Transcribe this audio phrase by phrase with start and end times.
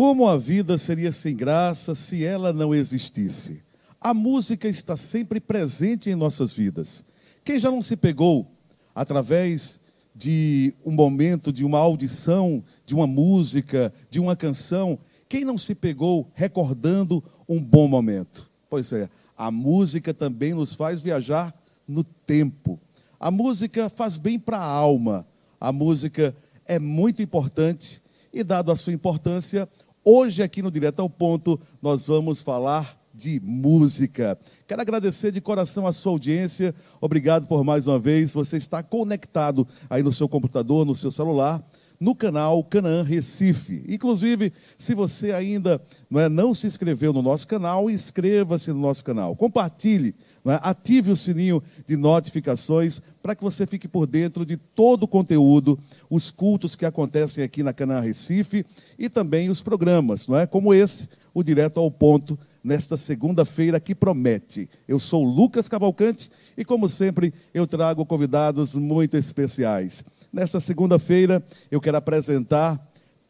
[0.00, 3.62] Como a vida seria sem graça se ela não existisse?
[4.00, 7.04] A música está sempre presente em nossas vidas.
[7.44, 8.50] Quem já não se pegou
[8.94, 9.78] através
[10.14, 15.74] de um momento, de uma audição, de uma música, de uma canção, quem não se
[15.74, 18.50] pegou recordando um bom momento?
[18.70, 19.06] Pois é,
[19.36, 21.54] a música também nos faz viajar
[21.86, 22.80] no tempo.
[23.20, 25.26] A música faz bem para a alma.
[25.60, 28.00] A música é muito importante
[28.32, 29.68] e, dado a sua importância,
[30.04, 34.38] hoje aqui no Direto ao Ponto, nós vamos falar de música.
[34.66, 36.74] Quero agradecer de coração a sua audiência.
[37.00, 38.32] Obrigado por mais uma vez.
[38.32, 41.64] Você está conectado aí no seu computador, no seu celular
[42.00, 43.84] no canal Canaã Recife.
[43.86, 49.04] Inclusive, se você ainda não, é, não se inscreveu no nosso canal, inscreva-se no nosso
[49.04, 49.36] canal.
[49.36, 55.08] Compartilhe, ative o sininho de notificações para que você fique por dentro de todo o
[55.08, 58.64] conteúdo, os cultos que acontecem aqui na Canaã Recife
[58.98, 60.46] e também os programas, não é?
[60.46, 64.68] como esse, o Direto ao Ponto, nesta segunda-feira que promete.
[64.86, 70.04] Eu sou Lucas Cavalcante e, como sempre, eu trago convidados muito especiais.
[70.32, 72.80] Nesta segunda-feira, eu quero apresentar,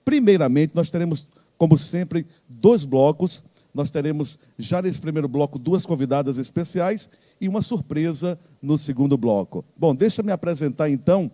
[0.05, 3.43] primeiramente, nós teremos, como sempre, dois blocos.
[3.73, 7.09] Nós teremos, já nesse primeiro bloco, duas convidadas especiais
[7.41, 9.65] e uma surpresa no segundo bloco.
[9.77, 11.31] Bom, deixa-me apresentar, então,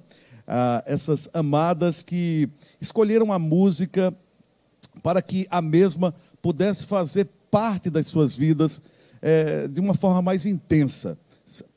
[0.85, 2.49] essas amadas que
[2.81, 4.15] escolheram a música
[5.03, 8.81] para que a mesma pudesse fazer parte das suas vidas
[9.21, 11.19] eh, de uma forma mais intensa,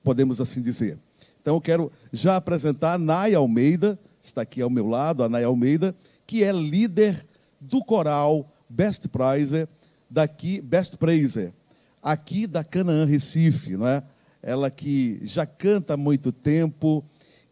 [0.03, 0.99] podemos assim dizer.
[1.41, 5.43] Então eu quero já apresentar a Nay Almeida, está aqui ao meu lado, a Nay
[5.43, 5.95] Almeida,
[6.27, 7.25] que é líder
[7.59, 9.67] do coral Best Praiser,
[10.09, 11.53] daqui, Best Praiser,
[12.01, 14.03] aqui da Canaã Recife, não é?
[14.41, 17.03] Ela que já canta há muito tempo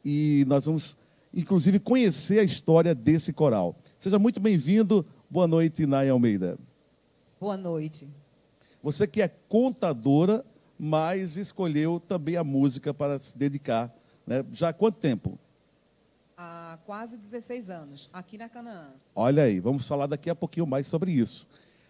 [0.03, 0.97] e nós vamos,
[1.33, 3.75] inclusive, conhecer a história desse coral.
[3.99, 5.05] Seja muito bem-vindo.
[5.29, 6.57] Boa noite, Nay Almeida.
[7.39, 8.07] Boa noite.
[8.81, 10.45] Você que é contadora
[10.77, 13.93] mas escolheu também a música para se dedicar.
[14.25, 14.45] Né?
[14.51, 15.37] Já há quanto tempo?
[16.37, 18.89] Há quase 16 anos, aqui na Canaã.
[19.15, 21.47] Olha aí, vamos falar daqui a pouquinho mais sobre isso.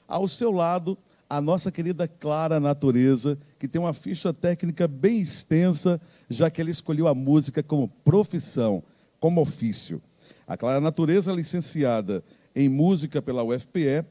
[0.07, 0.97] Ao seu lado,
[1.29, 6.69] a nossa querida Clara Natureza, que tem uma ficha técnica bem extensa, já que ela
[6.69, 8.81] escolheu a música como profissão,
[9.19, 10.01] como ofício.
[10.47, 12.23] A Clara Natureza é licenciada
[12.55, 14.05] em música pela UFPE,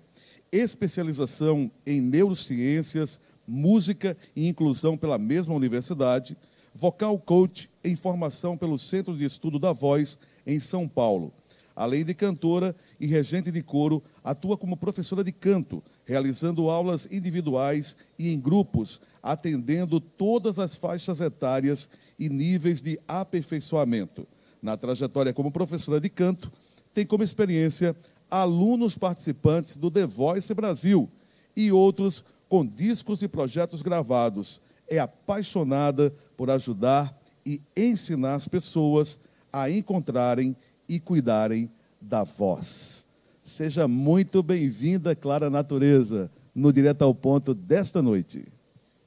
[0.52, 6.36] especialização em neurociências, música e inclusão pela mesma universidade,
[6.74, 11.32] vocal coach em formação pelo Centro de Estudo da Voz em São Paulo.
[11.76, 17.94] Além de cantora e regente de coro, atua como professora de canto, realizando aulas individuais
[18.18, 24.26] e em grupos, atendendo todas as faixas etárias e níveis de aperfeiçoamento.
[24.62, 26.50] Na trajetória como professora de canto,
[26.94, 27.94] tem como experiência
[28.30, 31.10] alunos participantes do The Voice Brasil
[31.54, 34.62] e outros com discos e projetos gravados.
[34.88, 39.20] É apaixonada por ajudar e ensinar as pessoas
[39.52, 40.56] a encontrarem
[40.88, 41.70] e cuidarem
[42.00, 43.06] da voz.
[43.42, 48.46] Seja muito bem-vinda, Clara Natureza, no Direto ao Ponto desta noite.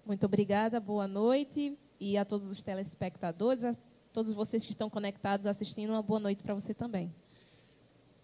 [0.06, 1.78] Muito obrigada, boa noite.
[2.00, 3.75] E a todos os telespectadores, a
[4.13, 7.13] todos vocês que estão conectados assistindo, uma boa noite para você também.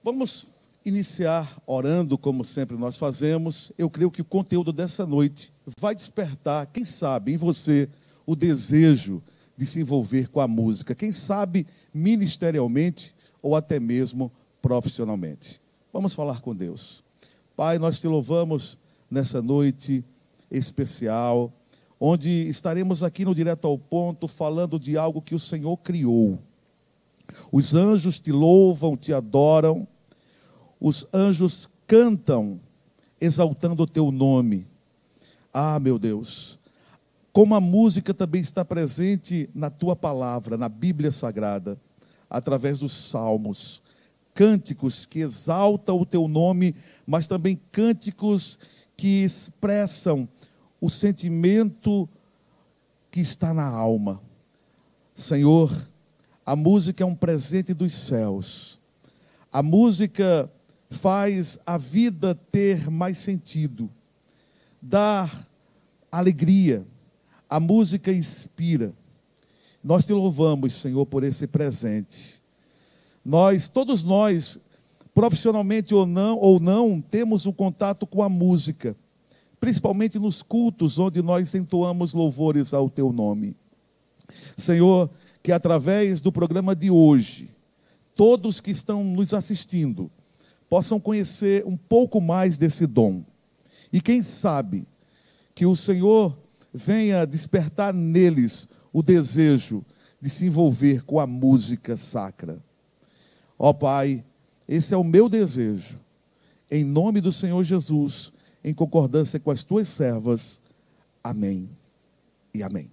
[0.03, 0.47] Vamos
[0.85, 6.67] iniciar orando, como sempre nós fazemos, eu creio que o conteúdo dessa noite vai despertar,
[6.67, 7.89] quem sabe, em você
[8.25, 9.21] o desejo
[9.57, 13.14] de se envolver com a música, quem sabe ministerialmente
[13.45, 15.61] ou até mesmo profissionalmente.
[15.93, 17.03] Vamos falar com Deus.
[17.55, 18.75] Pai, nós te louvamos
[19.09, 20.03] nessa noite
[20.49, 21.53] especial,
[21.99, 26.39] onde estaremos aqui no Direto ao Ponto falando de algo que o Senhor criou.
[27.51, 29.87] Os anjos te louvam, te adoram,
[30.81, 32.59] os anjos cantam
[33.21, 34.65] exaltando o teu nome.
[35.53, 36.57] Ah, meu Deus,
[37.31, 41.79] como a música também está presente na tua palavra, na Bíblia Sagrada,
[42.29, 43.81] através dos salmos,
[44.33, 46.75] cânticos que exaltam o teu nome,
[47.05, 48.57] mas também cânticos
[48.97, 50.27] que expressam
[50.79, 52.07] o sentimento
[53.09, 54.21] que está na alma.
[55.15, 55.71] Senhor,
[56.45, 58.79] a música é um presente dos céus.
[59.51, 60.51] A música
[60.89, 63.89] faz a vida ter mais sentido,
[64.81, 65.47] dar
[66.11, 66.85] alegria.
[67.49, 68.93] A música inspira.
[69.85, 72.41] Nós te louvamos, Senhor, por esse presente.
[73.23, 74.59] Nós, todos nós,
[75.13, 78.97] profissionalmente ou não, ou não, temos um contato com a música,
[79.59, 83.55] principalmente nos cultos onde nós entoamos louvores ao teu nome.
[84.57, 85.07] Senhor,
[85.43, 87.47] que através do programa de hoje,
[88.15, 90.09] todos que estão nos assistindo,
[90.67, 93.23] possam conhecer um pouco mais desse dom.
[93.93, 94.87] E quem sabe
[95.53, 96.35] que o Senhor
[96.73, 99.83] venha despertar neles o desejo
[100.21, 102.63] de se envolver com a música sacra.
[103.59, 104.23] Ó Pai,
[104.65, 105.99] esse é o meu desejo.
[106.71, 108.31] Em nome do Senhor Jesus,
[108.63, 110.61] em concordância com as tuas servas.
[111.21, 111.69] Amém
[112.53, 112.89] e amém.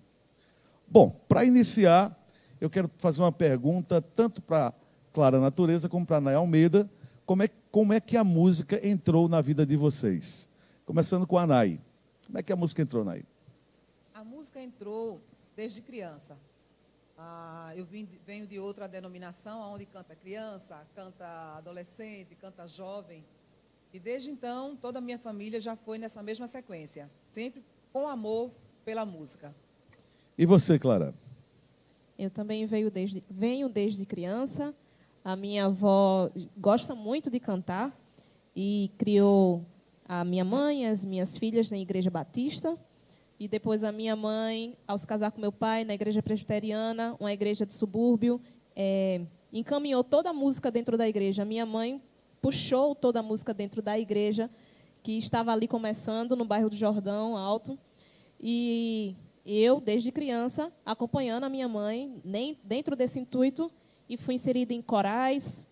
[0.89, 2.21] Bom, para iniciar,
[2.61, 4.75] eu quero fazer uma pergunta tanto para
[5.13, 6.91] Clara Natureza como para Nay Almeida.
[7.25, 10.49] Como é, como é que a música entrou na vida de vocês?
[10.85, 11.81] Começando com a Nay.
[12.27, 13.25] Como é que a música entrou, Nay?
[14.13, 15.23] A música entrou
[15.57, 16.37] desde criança.
[17.17, 21.27] Ah, eu vim, venho de outra denominação, onde canta criança, canta
[21.57, 23.25] adolescente, canta jovem.
[23.93, 27.63] E desde então, toda a minha família já foi nessa mesma sequência, sempre
[27.93, 28.51] com amor
[28.85, 29.55] pela música.
[30.37, 31.15] E você, Clara?
[32.19, 34.75] Eu também venho desde, venho desde criança.
[35.25, 37.97] A minha avó gosta muito de cantar
[38.57, 39.65] e criou
[40.09, 42.77] a minha mãe, as minhas filhas na Igreja Batista.
[43.39, 47.33] E depois a minha mãe, ao se casar com meu pai, na igreja presbiteriana, uma
[47.33, 48.41] igreja de subúrbio,
[48.77, 49.21] é,
[49.53, 51.45] encaminhou toda a música dentro da igreja.
[51.45, 52.01] Minha mãe
[52.41, 54.51] puxou toda a música dentro da igreja,
[55.03, 57.79] que estava ali começando, no bairro do Jordão Alto.
[58.41, 63.71] E eu, desde criança, acompanhando a minha mãe, nem dentro desse intuito,
[64.09, 65.67] e fui inserida em corais,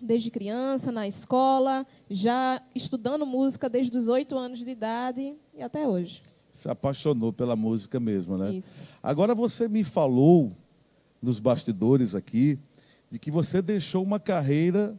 [0.00, 5.86] desde criança, na escola, já estudando música desde os oito anos de idade e até
[5.86, 6.22] hoje
[6.58, 8.54] se apaixonou pela música mesmo, né?
[8.54, 8.82] Isso.
[9.00, 10.50] Agora você me falou
[11.22, 12.58] nos bastidores aqui
[13.08, 14.98] de que você deixou uma carreira,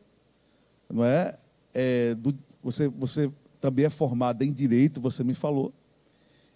[0.89, 1.37] não é?
[1.73, 2.33] é do,
[2.63, 3.29] você, você
[3.59, 5.73] também é formada em direito, você me falou,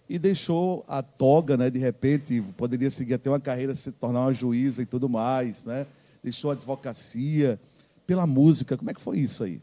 [0.08, 1.68] e deixou a toga, né?
[1.68, 5.86] De repente poderia seguir até uma carreira, se tornar uma juíza e tudo mais, né?
[6.22, 7.60] Deixou a advocacia
[8.06, 8.74] pela música.
[8.74, 9.60] Como é que foi isso aí?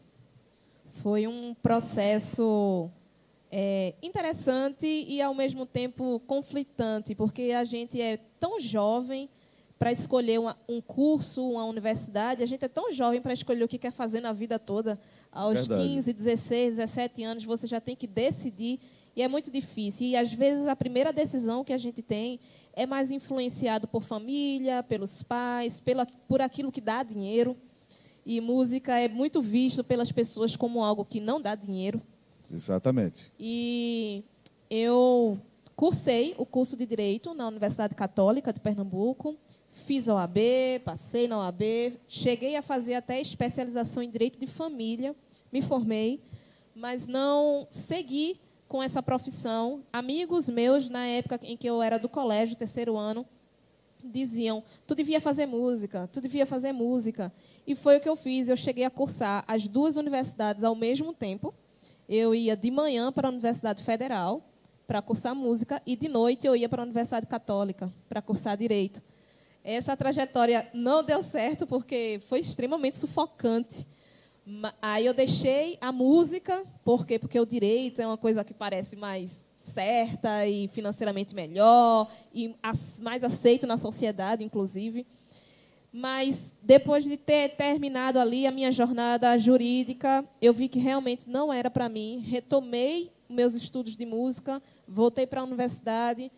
[1.01, 2.91] Foi um processo
[3.51, 9.29] é, interessante e, ao mesmo tempo, conflitante, porque a gente é tão jovem
[9.77, 13.67] para escolher uma, um curso, uma universidade, a gente é tão jovem para escolher o
[13.67, 14.99] que quer fazer na vida toda.
[15.31, 15.89] Aos Verdade.
[15.89, 18.79] 15, 16, 17 anos, você já tem que decidir
[19.15, 20.07] e é muito difícil.
[20.07, 22.39] E às vezes a primeira decisão que a gente tem
[22.73, 27.57] é mais influenciado por família, pelos pais, pela, por aquilo que dá dinheiro.
[28.25, 32.01] E música é muito visto pelas pessoas como algo que não dá dinheiro.
[32.51, 33.31] Exatamente.
[33.39, 34.23] E
[34.69, 35.39] eu
[35.75, 39.35] cursei o curso de Direito na Universidade Católica de Pernambuco,
[39.71, 40.37] fiz a OAB,
[40.83, 41.63] passei na OAB,
[42.07, 45.15] cheguei a fazer até especialização em Direito de Família,
[45.51, 46.21] me formei,
[46.75, 49.83] mas não segui com essa profissão.
[49.91, 53.25] Amigos meus, na época em que eu era do colégio, terceiro ano,
[54.03, 57.33] diziam: tu devia fazer música, tu devia fazer música.
[57.65, 58.49] E foi o que eu fiz.
[58.49, 61.53] Eu cheguei a cursar as duas universidades ao mesmo tempo
[62.11, 64.43] eu ia de manhã para a Universidade Federal
[64.85, 69.01] para cursar música e de noite eu ia para a Universidade Católica para cursar direito.
[69.63, 73.87] Essa trajetória não deu certo porque foi extremamente sufocante.
[74.81, 77.17] Aí eu deixei a música, por quê?
[77.17, 82.53] Porque o direito é uma coisa que parece mais certa e financeiramente melhor e
[82.99, 85.07] mais aceito na sociedade, inclusive.
[85.91, 91.51] Mas depois de ter terminado ali a minha jornada jurídica, eu vi que realmente não
[91.51, 92.23] era para mim.
[92.25, 96.31] Retomei meus estudos de música, voltei para a universidade,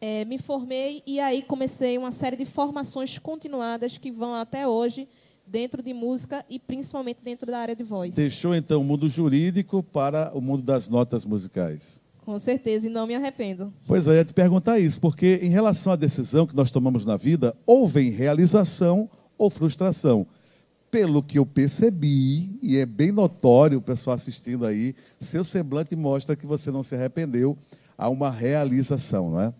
[0.00, 5.08] é, me formei e aí comecei uma série de formações continuadas que vão até hoje
[5.46, 8.14] dentro de música e principalmente dentro da área de voz.
[8.14, 12.02] Deixou então o mundo jurídico para o mundo das notas musicais.
[12.30, 13.74] Com certeza, e não me arrependo.
[13.88, 17.04] Pois é, eu ia te perguntar isso, porque em relação à decisão que nós tomamos
[17.04, 20.24] na vida, ou vem realização ou frustração.
[20.92, 26.36] Pelo que eu percebi, e é bem notório o pessoal assistindo aí, seu semblante mostra
[26.36, 27.58] que você não se arrependeu
[27.98, 29.54] a uma realização, não é?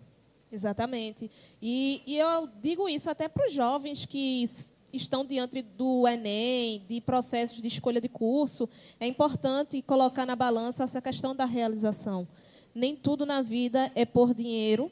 [0.49, 1.29] Exatamente.
[1.61, 4.45] E, e eu digo isso até para os jovens que
[4.93, 10.85] estão diante do Enem, de processos de escolha de curso, é importante colocar na balança
[10.85, 12.25] essa questão da realização
[12.73, 14.91] nem tudo na vida é por dinheiro.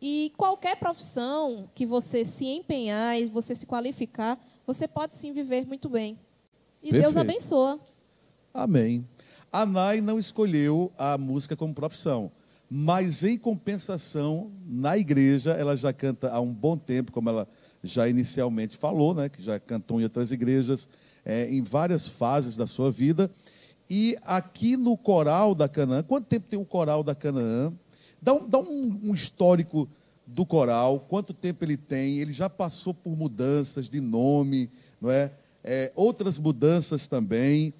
[0.00, 5.66] E qualquer profissão que você se empenhar e você se qualificar, você pode sim viver
[5.66, 6.18] muito bem.
[6.82, 7.02] E Perfeito.
[7.02, 7.80] Deus abençoa.
[8.52, 9.06] Amém.
[9.50, 12.30] A Nai não escolheu a música como profissão,
[12.68, 17.48] mas em compensação, na igreja, ela já canta há um bom tempo, como ela
[17.82, 20.88] já inicialmente falou, né, que já cantou em outras igrejas,
[21.24, 23.30] é, em várias fases da sua vida.
[23.88, 27.72] E aqui no coral da Canaã, quanto tempo tem o coral da Canaã?
[28.20, 29.88] Dá um, dá um, histórico
[30.26, 34.68] do coral, quanto tempo ele tem, ele já passou por mudanças de nome,
[35.00, 35.30] não é?
[35.62, 37.72] é outras mudanças também.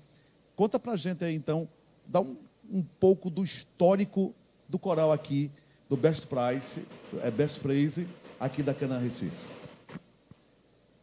[0.54, 1.68] Conta pra gente aí, então,
[2.06, 2.36] dá um,
[2.70, 4.32] um pouco do histórico
[4.68, 5.50] do coral aqui,
[5.88, 6.84] do Best Price,
[7.20, 8.06] é Best Praise,
[8.38, 9.36] aqui da Canaã Recife.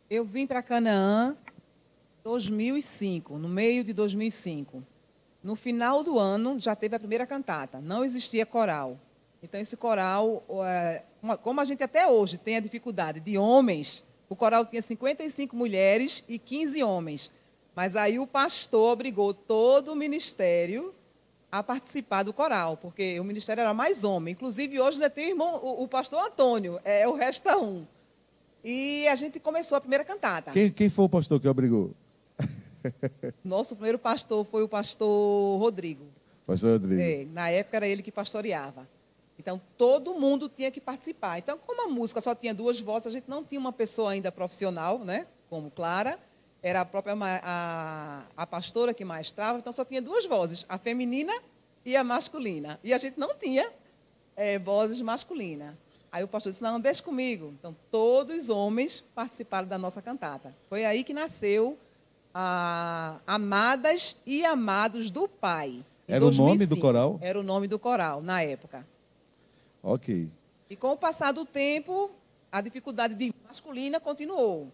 [0.09, 1.35] Eu vim para Canaã
[2.23, 4.92] 2005, no meio de 2005.
[5.43, 8.97] No final do ano já teve a primeira cantata, não existia coral.
[9.41, 11.03] Então esse coral, é,
[11.41, 16.23] como a gente até hoje tem a dificuldade de homens, o coral tinha 55 mulheres
[16.29, 17.29] e 15 homens.
[17.75, 20.93] Mas aí o pastor obrigou todo o ministério
[21.51, 24.31] a participar do coral, porque o ministério era mais homem.
[24.31, 27.85] Inclusive, hoje ainda tem o, irmão, o, o pastor Antônio, é o resto um.
[28.63, 30.51] E a gente começou a primeira cantata.
[30.51, 31.91] Quem, quem foi o pastor que obrigou?
[33.43, 36.05] Nosso primeiro pastor foi o pastor Rodrigo.
[36.45, 37.01] Pastor Rodrigo.
[37.01, 38.87] É, na época era ele que pastoreava.
[39.37, 41.39] Então, todo mundo tinha que participar.
[41.39, 44.31] Então, como a música só tinha duas vozes, a gente não tinha uma pessoa ainda
[44.31, 46.19] profissional, né, como Clara,
[46.61, 51.33] era a própria a, a pastora que maestrava, então só tinha duas vozes, a feminina
[51.83, 52.79] e a masculina.
[52.83, 53.69] E a gente não tinha
[54.35, 55.75] é, vozes masculinas.
[56.09, 57.53] Aí o pastor disse, não, deixa comigo.
[57.59, 60.55] Então, todos os homens participaram da nossa cantata.
[60.69, 61.77] Foi aí que nasceu
[62.33, 65.85] a Amadas e Amados do Pai.
[66.07, 66.43] Era 2005.
[66.43, 67.19] o nome do coral?
[67.21, 68.85] Era o nome do coral, na época.
[69.81, 70.29] Ok.
[70.69, 72.11] E com o passar do tempo,
[72.51, 74.71] a dificuldade de masculina continuou.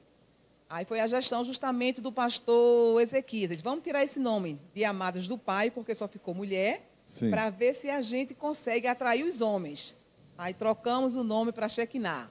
[0.70, 3.60] Aí foi a gestão justamente do pastor Ezequias.
[3.62, 6.88] Vamos tirar esse nome de Amadas do Pai, porque só ficou mulher,
[7.30, 9.96] para ver se a gente consegue atrair os homens.
[10.38, 12.30] Aí trocamos o nome para Shekinah.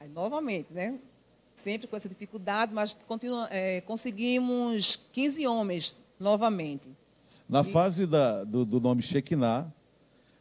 [0.00, 0.98] Aí, novamente, né?
[1.58, 6.88] Sempre com essa dificuldade, mas continua, é, conseguimos 15 homens novamente.
[7.48, 7.64] Na e...
[7.64, 9.66] fase da, do, do, nome Shekinah,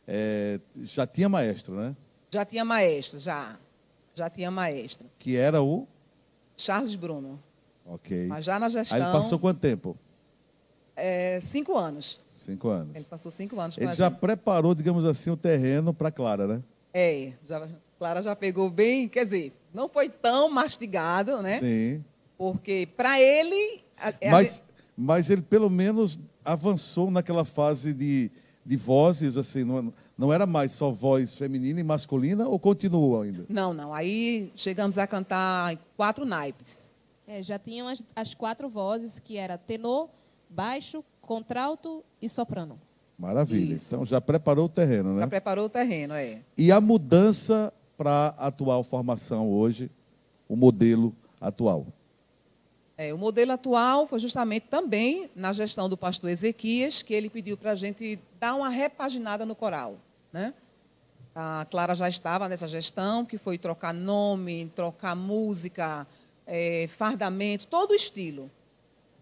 [0.08, 1.96] é, já tinha maestro, né?
[2.32, 3.58] Já tinha maestro, já.
[4.14, 5.10] Já tinha maestro.
[5.18, 5.88] Que era o?
[6.56, 7.42] Charles Bruno.
[7.84, 8.28] Ok.
[8.28, 8.96] Mas já na gestão.
[8.96, 9.98] Aí ele passou quanto tempo?
[10.96, 12.22] É, cinco anos.
[12.28, 12.96] Cinco anos.
[12.96, 13.76] Ele passou cinco anos.
[13.76, 14.20] Ele já gente.
[14.20, 16.64] preparou, digamos assim, o terreno para Clara, né?
[16.94, 21.60] É, já, Clara já pegou bem, quer dizer, não foi tão mastigado, né?
[21.60, 22.04] Sim.
[22.36, 23.82] Porque para ele.
[23.96, 24.64] A, mas,
[24.98, 28.32] mas ele pelo menos avançou naquela fase de,
[28.66, 33.46] de vozes, assim, não, não era mais só voz feminina e masculina, ou continuou ainda?
[33.48, 33.94] Não, não.
[33.94, 36.88] Aí chegamos a cantar quatro naipes.
[37.28, 40.10] É, já tinham as, as quatro vozes, que era tenor,
[40.50, 42.80] baixo, contralto e soprano.
[43.18, 43.76] Maravilha.
[43.76, 43.94] Isso.
[43.94, 45.22] Então já preparou o terreno, né?
[45.22, 46.40] Já preparou o terreno, é.
[46.58, 49.90] E a mudança para a atual formação hoje,
[50.48, 51.88] o modelo atual?
[52.98, 57.58] É, o modelo atual foi justamente também na gestão do pastor Ezequias, que ele pediu
[57.58, 59.98] para a gente dar uma repaginada no coral.
[60.34, 60.54] Né?
[61.36, 66.08] A Clara já estava nessa gestão, que foi trocar nome, trocar música,
[66.46, 68.50] é, fardamento, todo o estilo.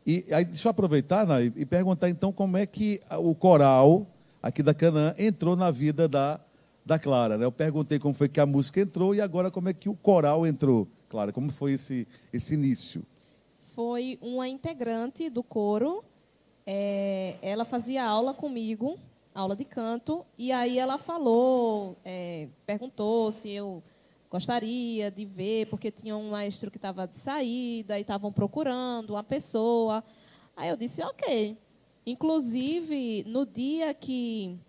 [0.08, 4.08] E aí, deixa eu aproveitar, Nay, e perguntar então como é que o coral
[4.42, 6.40] aqui da Canaã entrou na vida da,
[6.86, 7.38] da Clara.
[7.38, 7.46] Né?
[7.46, 10.46] Eu perguntei como foi que a música entrou e agora como é que o coral
[10.46, 10.88] entrou.
[11.10, 13.04] Clara, como foi esse, esse início?
[13.74, 16.04] Foi uma integrante do coro.
[16.66, 18.98] É, ela fazia aula comigo,
[19.34, 23.84] aula de canto, e aí ela falou, é, perguntou se eu
[24.32, 29.24] gostaria de ver, porque tinha um maestro que estava de saída e estavam procurando uma
[29.24, 30.04] pessoa.
[30.56, 31.58] Aí eu disse, ok.
[32.06, 34.60] Inclusive, no dia que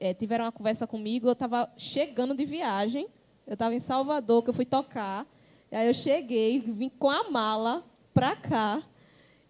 [0.00, 3.06] é, tiveram uma conversa comigo, eu estava chegando de viagem.
[3.46, 5.26] Eu estava em Salvador, que eu fui tocar.
[5.70, 8.82] Aí eu cheguei, vim com a mala para cá.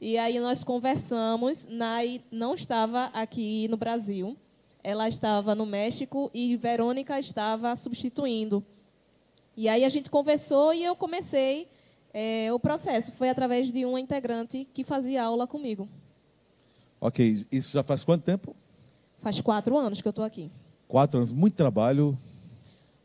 [0.01, 1.67] E aí nós conversamos.
[1.67, 4.37] Nai não estava aqui no Brasil.
[4.83, 8.65] Ela estava no México e Verônica estava substituindo.
[9.57, 11.69] E aí a gente conversou e eu comecei
[12.13, 13.13] é, o processo.
[13.13, 15.89] Foi através de uma integrante que fazia aula comigo.
[17.01, 18.57] Ok, isso já faz quanto tempo?
[19.21, 20.51] Faz quatro anos que eu estou aqui.
[20.89, 22.19] Quatro anos, muito trabalho.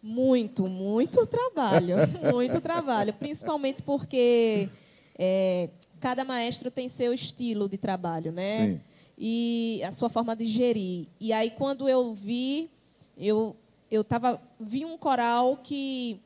[0.01, 1.95] Muito, muito trabalho,
[2.31, 3.13] muito trabalho.
[3.13, 4.69] Principalmente porque
[5.17, 5.69] é,
[6.00, 8.57] cada maestro tem seu estilo de trabalho, né?
[8.57, 8.81] Sim.
[9.17, 11.07] E a sua forma de gerir.
[11.19, 12.69] E aí quando eu vi,
[13.17, 13.55] eu
[13.89, 16.19] eu tava vi um coral que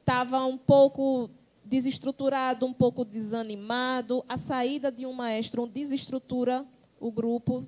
[0.00, 1.30] estava um pouco
[1.64, 4.24] desestruturado, um pouco desanimado.
[4.28, 6.66] A saída de um maestro desestrutura
[6.98, 7.64] o grupo.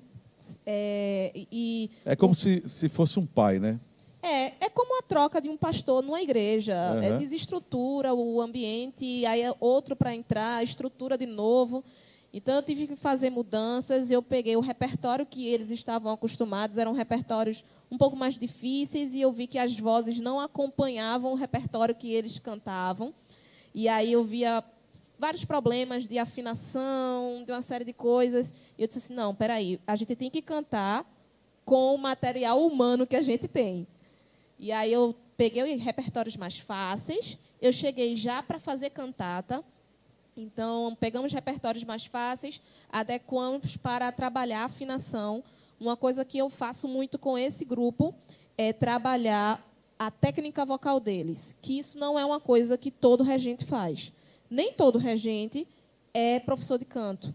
[0.65, 3.79] É, e, é como se, se fosse um pai, né?
[4.21, 6.93] É, é como a troca de um pastor numa igreja.
[6.93, 7.03] Uhum.
[7.03, 11.83] É, desestrutura o ambiente, aí é outro para entrar, estrutura de novo.
[12.33, 14.09] Então, eu tive que fazer mudanças.
[14.09, 19.21] Eu peguei o repertório que eles estavam acostumados, eram repertórios um pouco mais difíceis, e
[19.21, 23.13] eu vi que as vozes não acompanhavam o repertório que eles cantavam.
[23.75, 24.63] E aí eu via
[25.23, 28.53] vários problemas de afinação, de uma série de coisas.
[28.77, 31.09] E eu disse assim: não, peraí, a gente tem que cantar
[31.63, 33.87] com o material humano que a gente tem.
[34.59, 39.63] E aí eu peguei repertórios mais fáceis, eu cheguei já para fazer cantata.
[40.35, 45.41] Então, pegamos repertórios mais fáceis, adequamos para trabalhar afinação.
[45.79, 48.13] Uma coisa que eu faço muito com esse grupo
[48.57, 49.65] é trabalhar
[49.97, 54.11] a técnica vocal deles, que isso não é uma coisa que todo regente faz.
[54.53, 55.67] Nem todo regente
[56.13, 57.33] é professor de canto.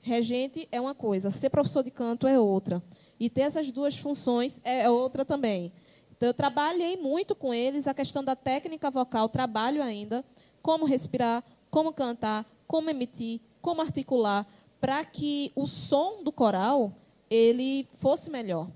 [0.00, 2.82] Regente é uma coisa, ser professor de canto é outra.
[3.18, 5.70] E ter essas duas funções é outra também.
[6.16, 10.24] Então, eu trabalhei muito com eles a questão da técnica vocal, trabalho ainda,
[10.62, 14.46] como respirar, como cantar, como emitir, como articular,
[14.80, 16.90] para que o som do coral
[17.28, 18.66] ele fosse melhor.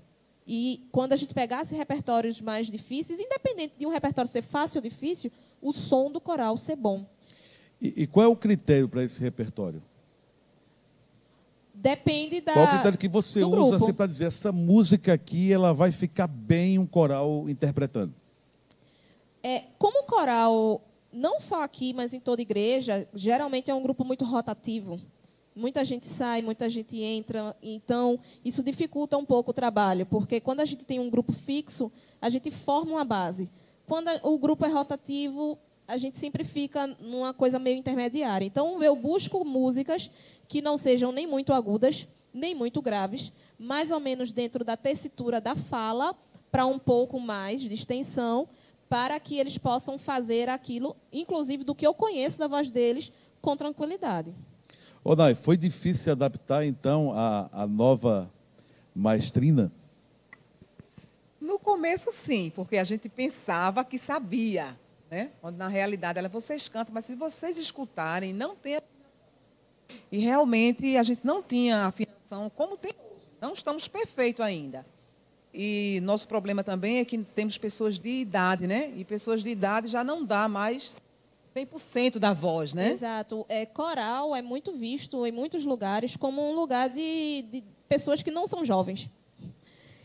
[0.45, 4.83] E quando a gente pegasse repertórios mais difíceis, independente de um repertório ser fácil ou
[4.83, 7.03] difícil, o som do coral ser bom.
[7.85, 9.81] E, e qual é o critério para esse repertório?
[11.73, 12.53] Depende da.
[12.53, 15.91] Qual é o critério que você usa assim, para dizer essa música aqui ela vai
[15.91, 18.13] ficar bem um coral interpretando?
[19.43, 20.81] É, como o coral,
[21.13, 24.99] não só aqui, mas em toda igreja, geralmente é um grupo muito rotativo.
[25.55, 30.59] Muita gente sai, muita gente entra, então isso dificulta um pouco o trabalho, porque quando
[30.59, 31.89] a gente tem um grupo fixo,
[32.21, 33.49] a gente forma uma base.
[33.85, 38.45] Quando o grupo é rotativo, a gente sempre fica numa coisa meio intermediária.
[38.45, 40.09] Então eu busco músicas
[40.47, 45.39] que não sejam nem muito agudas, nem muito graves, mais ou menos dentro da tessitura
[45.39, 46.15] da fala,
[46.51, 48.47] para um pouco mais de extensão,
[48.87, 53.11] para que eles possam fazer aquilo, inclusive do que eu conheço da voz deles,
[53.41, 54.33] com tranquilidade.
[55.03, 58.31] Ô, Nai, foi difícil se adaptar, então, à, à nova
[58.95, 59.71] maestrina?
[61.39, 64.75] No começo, sim, porque a gente pensava que sabia,
[65.15, 65.31] né?
[65.39, 68.77] Quando, na realidade, ela, vocês cantam, mas se vocês escutarem, não tem
[70.11, 73.25] E realmente, a gente não tinha afinação como tem hoje.
[73.39, 74.85] Não estamos perfeitos ainda.
[75.53, 78.91] E nosso problema também é que temos pessoas de idade, né?
[78.93, 80.93] E pessoas de idade já não dá mais
[81.55, 82.91] 100% da voz, né?
[82.91, 83.45] Exato.
[83.47, 88.31] É, coral é muito visto em muitos lugares como um lugar de, de pessoas que
[88.31, 89.09] não são jovens.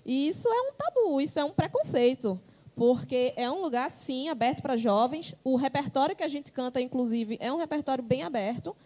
[0.07, 2.41] E isso é um tabu, isso é um preconceito.
[2.75, 5.35] Porque é um lugar, sim, aberto para jovens.
[5.45, 8.77] O repertório que a gente canta, inclusive, é um repertório bem aberto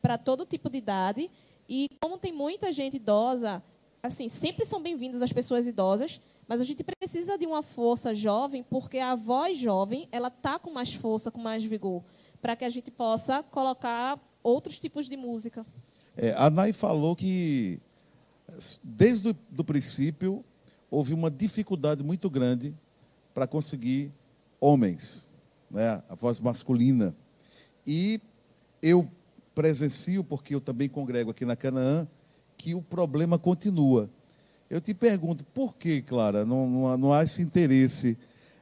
[0.00, 1.30] para todo tipo de idade.
[1.68, 3.62] E como tem muita gente idosa,
[4.02, 8.62] assim, sempre são bem-vindas as pessoas idosas, mas a gente precisa de uma força jovem,
[8.62, 12.02] porque a voz jovem ela está com mais força, com mais vigor,
[12.40, 15.64] para que a gente possa colocar outros tipos de música.
[16.16, 17.78] É, a Nai falou que,
[18.82, 20.44] desde o princípio,
[20.90, 22.74] houve uma dificuldade muito grande
[23.34, 24.12] para conseguir
[24.60, 25.28] homens,
[25.70, 27.14] né, a voz masculina.
[27.86, 28.20] E
[28.82, 29.08] eu
[29.54, 32.06] presencio, porque eu também congrego aqui na Canaã,
[32.56, 34.10] que o problema continua.
[34.68, 38.16] Eu te pergunto, por que, Clara, não, não, não há esse interesse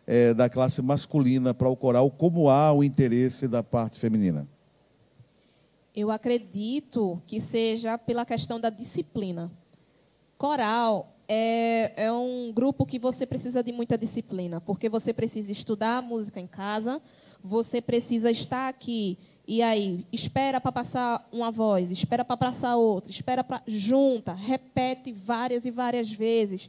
[0.07, 4.49] é, da classe masculina para o coral, como há o interesse da parte feminina?
[5.95, 9.51] Eu acredito que seja pela questão da disciplina.
[10.39, 16.03] Coral é, é um grupo que você precisa de muita disciplina, porque você precisa estudar
[16.03, 17.01] música em casa,
[17.45, 19.19] você precisa estar aqui
[19.51, 23.63] e aí, espera para passar uma voz, espera para passar outra, espera para.
[23.67, 26.69] junta, repete várias e várias vezes.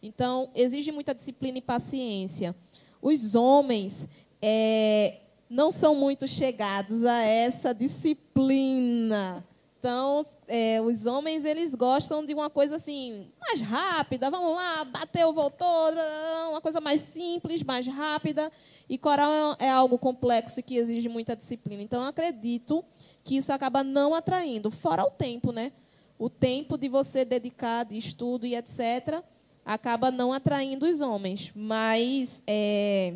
[0.00, 2.54] Então, exige muita disciplina e paciência.
[3.02, 4.08] Os homens
[4.40, 9.44] é, não são muito chegados a essa disciplina.
[9.80, 14.30] Então, é, os homens eles gostam de uma coisa assim mais rápida.
[14.30, 15.66] Vamos lá, bateu, voltou,
[16.50, 18.52] uma coisa mais simples, mais rápida.
[18.86, 21.82] E coral é, é algo complexo que exige muita disciplina.
[21.82, 22.84] Então, eu acredito
[23.24, 24.70] que isso acaba não atraindo.
[24.70, 25.72] Fora o tempo, né?
[26.18, 29.24] O tempo de você dedicar de estudo e etc.
[29.64, 31.52] acaba não atraindo os homens.
[31.54, 33.14] Mas é,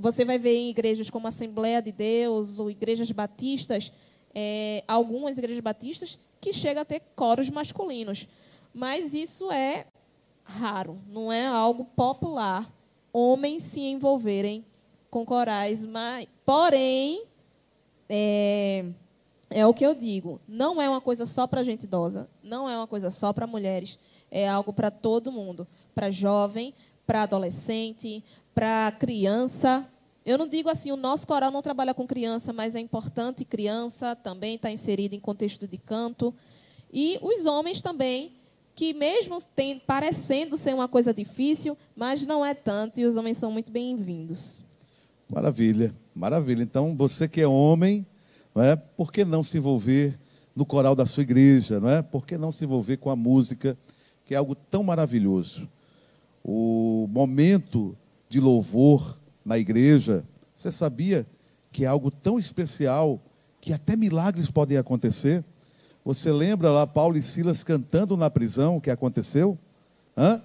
[0.00, 3.92] você vai ver em igrejas como a Assembleia de Deus ou igrejas batistas
[4.34, 8.26] é, algumas igrejas batistas que chega a ter coros masculinos.
[8.72, 9.86] Mas isso é
[10.44, 12.70] raro, não é algo popular.
[13.12, 14.64] Homens se envolverem
[15.08, 17.24] com corais, mas, porém,
[18.08, 18.84] é,
[19.48, 22.76] é o que eu digo, não é uma coisa só para gente idosa, não é
[22.76, 23.96] uma coisa só para mulheres,
[24.30, 26.74] é algo para todo mundo, para jovem,
[27.06, 29.88] para adolescente, para criança,
[30.24, 34.16] eu não digo assim, o nosso coral não trabalha com criança, mas é importante criança
[34.16, 36.34] também está inserida em contexto de canto.
[36.90, 38.32] E os homens também,
[38.74, 43.36] que mesmo tem, parecendo ser uma coisa difícil, mas não é tanto, e os homens
[43.36, 44.62] são muito bem-vindos.
[45.28, 46.62] Maravilha, maravilha.
[46.62, 48.06] Então, você que é homem,
[48.54, 48.76] não é?
[48.76, 50.18] Por que não se envolver
[50.56, 52.00] no coral da sua igreja, não é?
[52.00, 53.76] Por que não se envolver com a música,
[54.24, 55.68] que é algo tão maravilhoso?
[56.42, 57.96] O momento
[58.28, 61.26] de louvor na igreja, você sabia
[61.70, 63.20] que é algo tão especial
[63.60, 65.44] que até milagres podem acontecer?
[66.04, 69.58] Você lembra lá Paulo e Silas cantando na prisão, o que aconteceu?
[70.16, 70.42] Hã?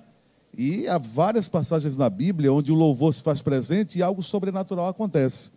[0.58, 4.88] E há várias passagens na Bíblia onde o louvor se faz presente e algo sobrenatural
[4.88, 5.52] acontece.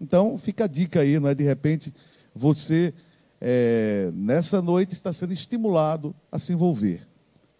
[0.00, 1.34] Então, fica a dica aí, não é?
[1.34, 1.92] De repente,
[2.34, 2.94] você,
[3.40, 7.06] é, nessa noite, está sendo estimulado a se envolver.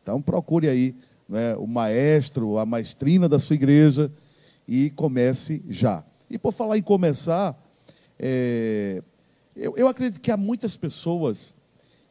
[0.03, 0.95] Então, procure aí
[1.29, 4.11] né, o maestro, a maestrina da sua igreja
[4.69, 6.05] e comece já.
[6.29, 7.59] E por falar em começar,
[8.19, 9.03] é,
[9.57, 11.55] eu, eu acredito que há muitas pessoas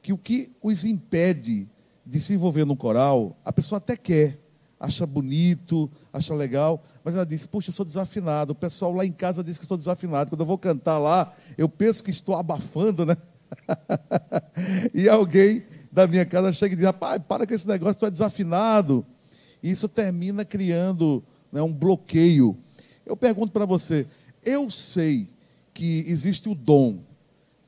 [0.02, 1.70] que o que os impede
[2.04, 4.39] de se envolver no coral, a pessoa até quer,
[4.80, 8.54] acha bonito, acha legal, mas ela diz: Puxa, eu sou desafinado.
[8.54, 10.32] O pessoal lá em casa diz que eu sou desafinado.
[10.32, 13.17] Quando eu vou cantar lá, eu penso que estou abafando, né?
[14.93, 18.12] e alguém da minha casa chega e diz: Rapaz, para com esse negócio, tu é
[18.12, 19.06] desafinado.
[19.62, 22.58] E isso termina criando né, um bloqueio.
[23.06, 24.06] Eu pergunto para você:
[24.44, 25.28] eu sei
[25.74, 27.00] que existe o dom,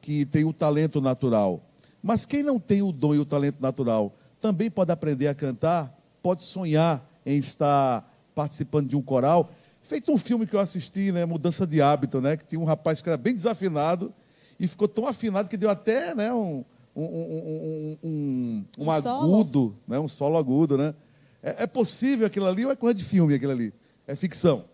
[0.01, 1.61] que tem o talento natural,
[2.01, 5.99] mas quem não tem o dom e o talento natural também pode aprender a cantar?
[6.21, 9.49] pode sonhar em estar participando de um coral.
[9.81, 13.01] Feito um filme que eu assisti, né, Mudança de Hábito, né, que tinha um rapaz
[13.01, 14.13] que era bem desafinado
[14.59, 16.63] e ficou tão afinado que deu até né, um,
[16.95, 20.77] um, um, um, um agudo, né, um solo agudo.
[20.77, 20.93] Né?
[21.41, 23.73] É, é possível aquilo ali ou é coisa de filme aquilo ali?
[24.07, 24.65] É ficção?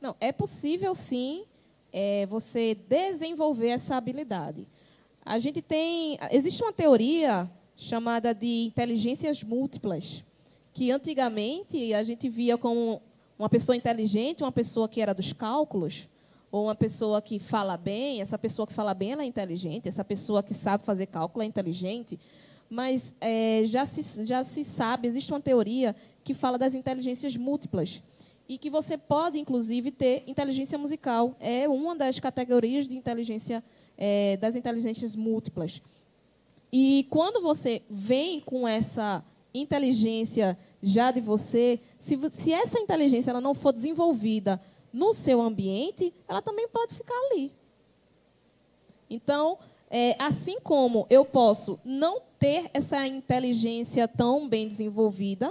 [0.00, 1.44] Não, é possível sim
[1.92, 4.66] é, você desenvolver essa habilidade.
[5.24, 6.18] A gente tem.
[6.30, 10.24] Existe uma teoria chamada de inteligências múltiplas
[10.72, 13.00] que antigamente a gente via como
[13.38, 16.08] uma pessoa inteligente, uma pessoa que era dos cálculos,
[16.50, 20.04] ou uma pessoa que fala bem, essa pessoa que fala bem ela é inteligente, essa
[20.04, 22.18] pessoa que sabe fazer cálculo é inteligente,
[22.68, 28.02] mas é, já, se, já se sabe, existe uma teoria que fala das inteligências múltiplas,
[28.48, 31.34] e que você pode, inclusive, ter inteligência musical.
[31.40, 33.64] É uma das categorias de inteligência
[33.96, 35.80] é, das inteligências múltiplas.
[36.72, 39.24] E quando você vem com essa
[39.54, 44.60] inteligência já de você, se, se essa inteligência ela não for desenvolvida
[44.92, 47.52] no seu ambiente, ela também pode ficar ali.
[49.08, 55.50] Então, é, assim como eu posso não ter essa inteligência tão bem desenvolvida,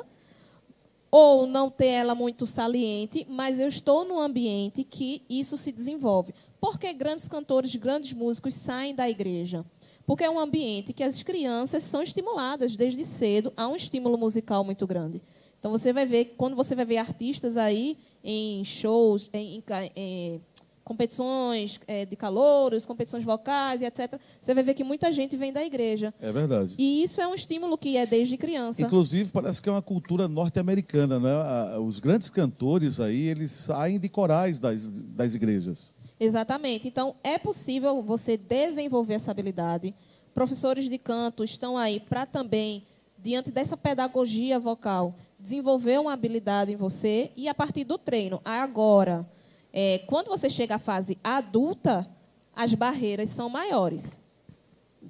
[1.10, 6.36] ou não ter ela muito saliente, mas eu estou num ambiente que isso se desenvolve.
[6.62, 9.66] Porque grandes cantores, grandes músicos saem da igreja?
[10.06, 14.64] Porque é um ambiente que as crianças são estimuladas desde cedo a um estímulo musical
[14.64, 15.20] muito grande.
[15.60, 20.42] Então você vai ver, quando você vai ver artistas aí em shows, em, em, em
[20.84, 25.54] competições é, de calouros, competições vocais e etc., você vai ver que muita gente vem
[25.54, 26.14] da igreja.
[26.20, 26.76] É verdade.
[26.78, 28.82] E isso é um estímulo que é desde criança.
[28.82, 31.78] Inclusive, parece que é uma cultura norte-americana, né?
[31.80, 35.94] Os grandes cantores aí, eles saem de corais das, das igrejas.
[36.20, 36.88] Exatamente.
[36.88, 39.96] Então, é possível você desenvolver essa habilidade.
[40.34, 42.84] Professores de canto estão aí para também,
[43.18, 48.42] diante dessa pedagogia vocal, desenvolver uma habilidade em você e a partir do treino.
[48.44, 49.28] Agora,
[49.74, 52.08] é, quando você chega à fase adulta,
[52.56, 54.22] as barreiras são maiores.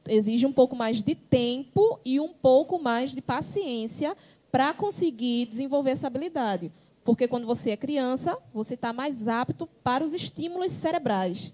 [0.08, 4.16] Exige um pouco mais de tempo e um pouco mais de paciência
[4.50, 6.72] para conseguir desenvolver essa habilidade.
[7.04, 11.54] Porque quando você é criança, você está mais apto para os estímulos cerebrais.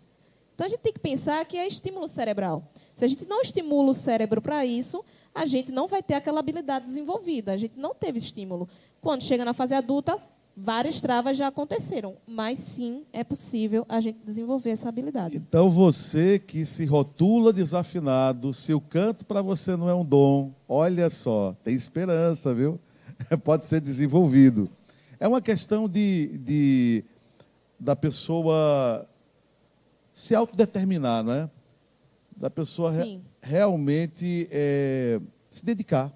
[0.53, 2.63] Então a gente tem que pensar que é estímulo cerebral.
[2.93, 6.41] Se a gente não estimula o cérebro para isso, a gente não vai ter aquela
[6.41, 7.53] habilidade desenvolvida.
[7.53, 8.69] A gente não teve estímulo.
[9.01, 10.21] Quando chega na fase adulta,
[10.61, 15.35] várias travas já aconteceram, mas sim é possível a gente desenvolver essa habilidade.
[15.35, 20.51] Então você que se rotula desafinado, se o canto para você não é um dom,
[20.67, 22.79] olha só, tem esperança, viu?
[23.43, 24.69] Pode ser desenvolvido.
[25.19, 27.03] É uma questão de, de
[27.79, 29.07] da pessoa
[30.13, 31.49] se autodeterminar, não é?
[32.35, 35.19] Da pessoa re, realmente é,
[35.49, 36.13] se dedicar.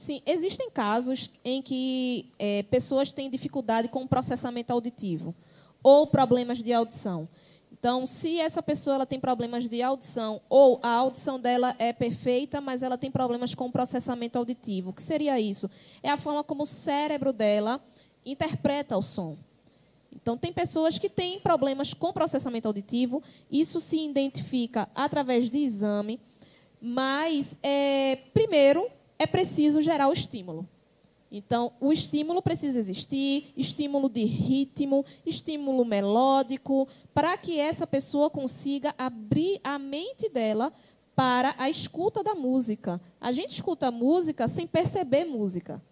[0.00, 5.34] Sim, existem casos em que é, pessoas têm dificuldade com o processamento auditivo
[5.82, 7.28] ou problemas de audição.
[7.70, 12.62] Então, se essa pessoa ela tem problemas de audição ou a audição dela é perfeita,
[12.62, 15.70] mas ela tem problemas com o processamento auditivo, o que seria isso?
[16.02, 17.78] É a forma como o cérebro dela
[18.24, 19.36] interpreta o som.
[20.10, 26.18] Então, tem pessoas que têm problemas com processamento auditivo, isso se identifica através de exame,
[26.80, 30.66] mas, é, primeiro, é preciso gerar o estímulo.
[31.30, 38.94] Então, o estímulo precisa existir, estímulo de ritmo, estímulo melódico, para que essa pessoa consiga
[38.96, 40.72] abrir a mente dela
[41.14, 42.98] para a escuta da música.
[43.20, 45.82] A gente escuta música sem perceber música.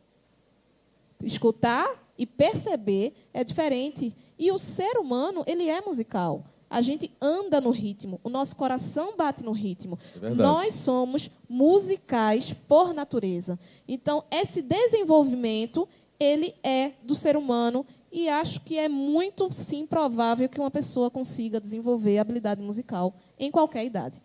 [1.22, 4.16] Escutar e perceber é diferente.
[4.38, 6.46] E o ser humano, ele é musical.
[6.70, 9.98] A gente anda no ritmo, o nosso coração bate no ritmo.
[10.22, 13.58] É Nós somos musicais por natureza.
[13.86, 15.88] Então, esse desenvolvimento,
[16.20, 21.10] ele é do ser humano e acho que é muito sim provável que uma pessoa
[21.10, 24.22] consiga desenvolver habilidade musical em qualquer idade.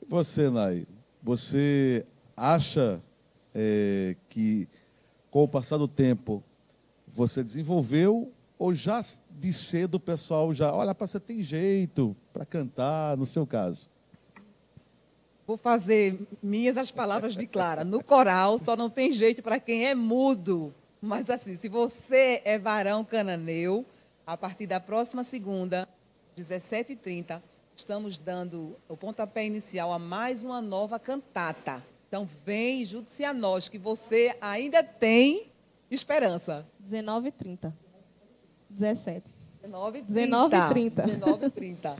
[0.00, 0.86] E você, Nai,
[1.22, 3.02] você acha
[3.54, 4.68] é, que
[5.30, 6.42] com o passar do tempo
[7.06, 13.16] você desenvolveu ou já de cedo o pessoal já, olha, você tem jeito para cantar,
[13.16, 13.90] no seu caso?
[15.44, 17.82] Vou fazer minhas as palavras de Clara.
[17.82, 20.72] No coral só não tem jeito para quem é mudo.
[21.00, 23.84] Mas assim, se você é varão cananeu,
[24.24, 25.88] a partir da próxima segunda,
[26.38, 27.42] 17h30,
[27.74, 31.84] estamos dando o pontapé inicial a mais uma nova cantata.
[32.06, 35.50] Então vem, junte-se a nós, que você ainda tem
[35.90, 36.64] esperança.
[36.88, 37.81] 19h30.
[38.72, 39.22] 17.
[39.64, 40.04] 19h30.
[40.08, 41.20] 19h30.
[41.20, 41.96] 19h30.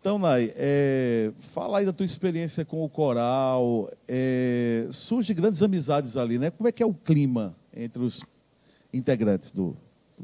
[0.00, 3.90] Então, Nai, é, fala aí da tua experiência com o coral.
[4.06, 6.50] É, surge grandes amizades ali, né?
[6.50, 8.22] Como é que é o clima entre os
[8.92, 9.74] integrantes do,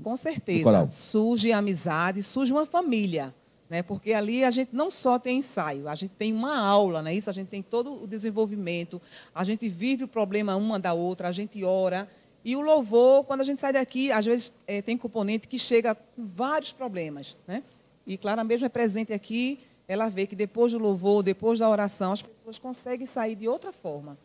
[0.03, 0.63] Com Do certeza.
[0.63, 0.91] coral.
[0.91, 3.35] Surge amizade, surge uma família.
[3.71, 3.83] Né?
[3.83, 7.15] Porque ali a gente não só tem ensaio, a gente tem uma aula, né?
[7.15, 9.01] isso a gente tem todo o desenvolvimento,
[9.33, 12.09] a gente vive o problema uma da outra, a gente ora.
[12.45, 15.95] E o louvor, quando a gente sai daqui, às vezes eh, tem componente que chega
[15.95, 17.37] com vários problemas.
[17.47, 17.63] Né?
[18.07, 22.13] E Clara mesmo é presente aqui, ela vê que depois do louvor, depois da oração,
[22.13, 24.17] as pessoas conseguem sair de outra forma.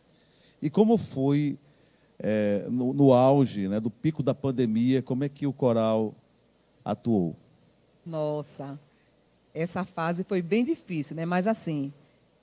[0.62, 1.58] E como foi
[2.18, 6.14] é, no, no auge né, do pico da pandemia, como é que o coral
[6.84, 7.36] atuou?
[8.04, 8.78] Nossa,
[9.52, 11.26] essa fase foi bem difícil, né?
[11.26, 11.92] Mas assim,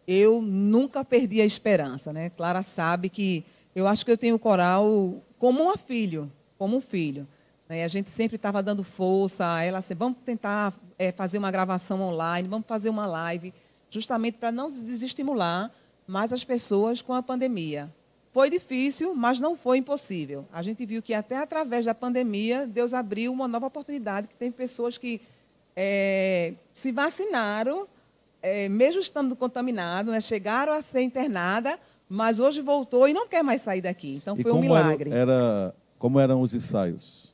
[0.08, 2.30] eu nunca perdi a esperança, né?
[2.30, 3.44] Clara sabe que
[3.76, 7.28] eu acho que eu tenho o coral como um filho, como um filho.
[7.68, 7.84] né?
[7.84, 12.48] A gente sempre estava dando força, ela assim, vamos tentar eh, fazer uma gravação online,
[12.48, 13.54] vamos fazer uma live,
[13.90, 15.70] justamente para não desestimular
[16.08, 17.94] mais as pessoas com a pandemia.
[18.32, 20.48] Foi difícil, mas não foi impossível.
[20.50, 24.50] A gente viu que até através da pandemia, Deus abriu uma nova oportunidade, que tem
[24.50, 25.20] pessoas que
[25.76, 27.86] eh, se vacinaram,
[28.42, 31.78] eh, mesmo estando contaminados, né, chegaram a ser internada,
[32.14, 34.16] mas hoje voltou e não quer mais sair daqui.
[34.22, 35.10] Então e foi um como era- milagre.
[35.12, 37.34] Era, como eram os ensaios?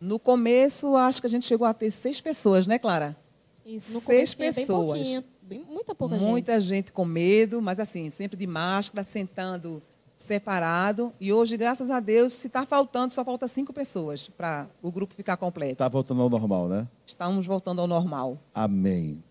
[0.00, 3.16] No começo, acho que a gente chegou a ter seis pessoas, né, Clara?
[3.64, 4.98] Isso, no Seis começo bem pessoas.
[4.98, 6.28] pouquinha, bem, muita pouca gente.
[6.28, 6.92] Muita gente.
[6.92, 9.80] com medo, mas assim, sempre de máscara, sentando
[10.18, 11.12] separado.
[11.20, 15.14] E hoje, graças a Deus, se está faltando, só falta cinco pessoas para o grupo
[15.14, 15.72] ficar completo.
[15.74, 16.88] Está voltando ao normal, né?
[17.06, 18.36] Estamos voltando ao normal.
[18.54, 19.22] Amém.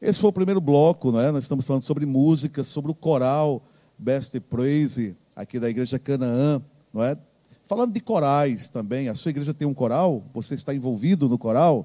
[0.00, 1.32] Esse foi o primeiro bloco, não é?
[1.32, 3.60] Nós estamos falando sobre música, sobre o coral
[3.98, 6.62] Best Praise, aqui da Igreja Canaã,
[6.94, 7.18] não é?
[7.66, 10.22] Falando de corais também, a sua igreja tem um coral?
[10.32, 11.84] Você está envolvido no coral?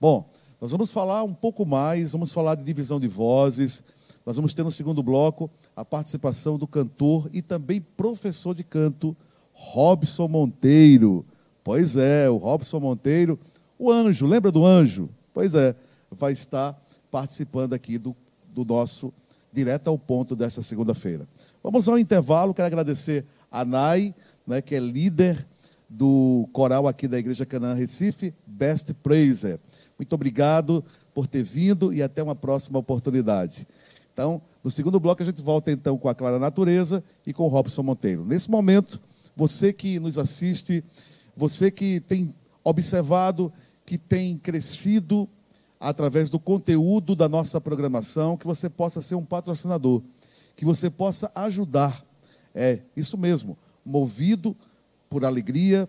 [0.00, 0.28] Bom,
[0.60, 3.82] nós vamos falar um pouco mais, vamos falar de divisão de vozes.
[4.26, 9.16] Nós vamos ter no segundo bloco a participação do cantor e também professor de canto,
[9.52, 11.24] Robson Monteiro.
[11.62, 13.38] Pois é, o Robson Monteiro,
[13.78, 15.08] o anjo, lembra do anjo?
[15.32, 15.76] Pois é,
[16.10, 16.81] vai estar
[17.12, 18.16] participando aqui do,
[18.48, 19.12] do nosso
[19.52, 21.28] Direto ao Ponto desta segunda-feira.
[21.62, 24.14] Vamos ao intervalo, quero agradecer a Nai,
[24.46, 25.46] né, que é líder
[25.86, 29.60] do coral aqui da Igreja Canaã Recife, Best Praiser.
[29.98, 33.68] Muito obrigado por ter vindo e até uma próxima oportunidade.
[34.10, 37.48] Então, no segundo bloco a gente volta então com a Clara Natureza e com o
[37.48, 38.24] Robson Monteiro.
[38.24, 38.98] Nesse momento,
[39.36, 40.82] você que nos assiste,
[41.36, 43.52] você que tem observado,
[43.84, 45.28] que tem crescido
[45.82, 50.00] através do conteúdo da nossa programação, que você possa ser um patrocinador,
[50.54, 52.04] que você possa ajudar.
[52.54, 54.56] É isso mesmo, movido
[55.10, 55.88] por alegria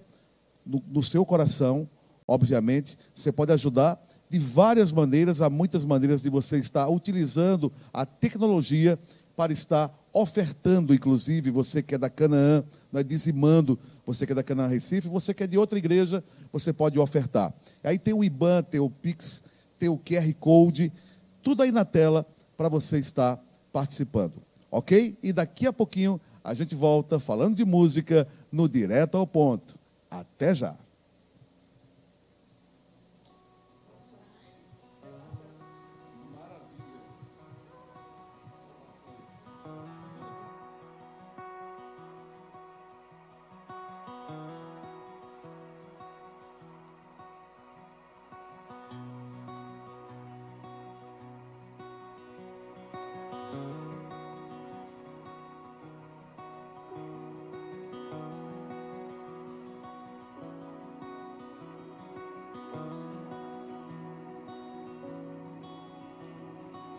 [0.65, 1.87] no, no seu coração,
[2.27, 8.03] obviamente, você pode ajudar de várias maneiras, há muitas maneiras de você estar utilizando a
[8.03, 8.97] tecnologia
[9.35, 14.35] para estar ofertando, inclusive, você que é da Canaã, não é dizimando, você que é
[14.35, 17.53] da Canaã Recife, você que é de outra igreja, você pode ofertar.
[17.83, 19.41] Aí tem o IBAN, tem o Pix,
[19.89, 20.91] o QR Code,
[21.41, 23.39] tudo aí na tela para você estar
[23.71, 24.41] participando.
[24.71, 25.17] Ok?
[25.21, 29.77] E daqui a pouquinho a gente volta falando de música no Direto ao Ponto.
[30.09, 30.75] Até já!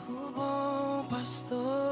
[0.08, 1.83] o bom pastor.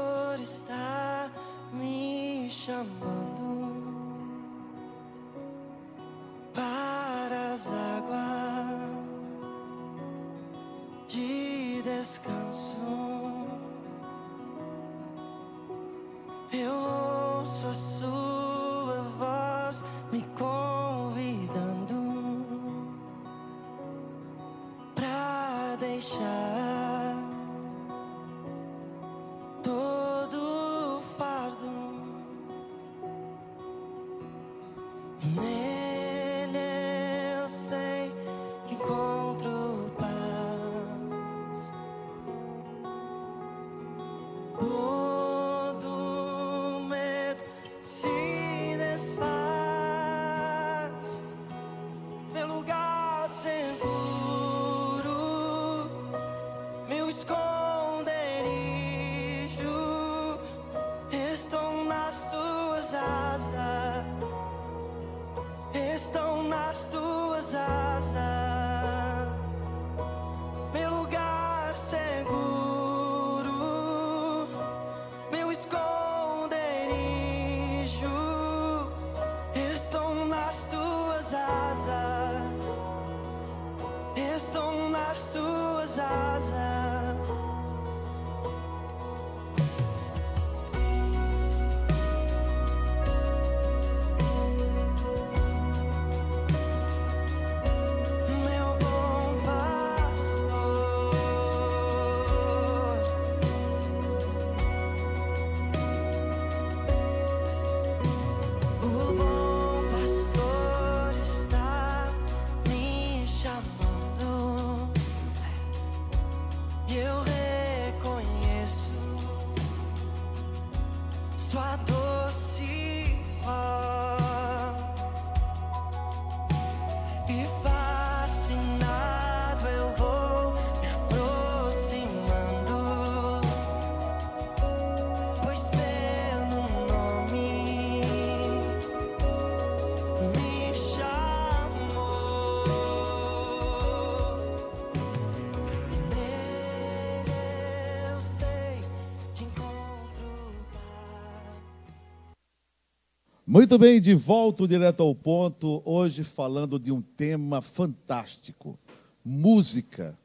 [153.73, 158.77] Muito bem, de volta direto ao ponto, hoje falando de um tema fantástico:
[159.25, 160.15] música.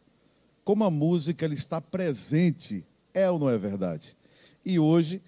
[0.63, 2.85] Como a música ela está presente,
[3.15, 4.15] é ou não é verdade?
[4.63, 5.23] E hoje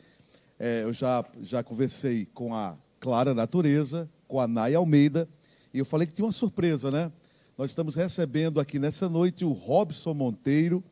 [0.58, 5.26] eh, eu já, já conversei com a Clara Natureza, com a Nay Almeida,
[5.72, 7.10] e eu falei que tinha uma surpresa, né?
[7.56, 10.84] Nós estamos recebendo aqui nessa noite o Robson Monteiro,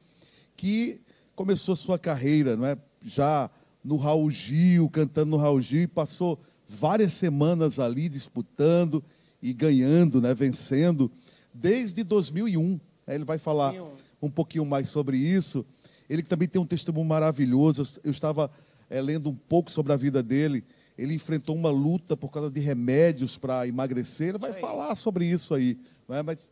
[0.56, 0.98] que
[1.36, 2.78] começou sua carreira, não é?
[3.04, 3.50] Já
[3.84, 6.38] no Raul Gil, cantando no Raul Gil, e passou
[6.68, 9.02] várias semanas ali disputando
[9.42, 10.34] e ganhando, né?
[10.34, 11.10] Vencendo
[11.54, 12.78] desde 2001.
[13.06, 13.14] né?
[13.14, 13.96] Ele vai falar 2001.
[14.22, 15.64] um pouquinho mais sobre isso.
[16.08, 17.82] Ele também tem um testemunho maravilhoso.
[18.04, 18.50] Eu- estava
[18.90, 20.64] eh, lendo um pouco sobre a vida dele.
[20.96, 24.30] Ele enfrentou uma luta por causa de remédios para emagrecer.
[24.30, 25.78] Ele vai falar sobre isso aí.
[26.08, 26.22] Não é?
[26.22, 26.50] Mas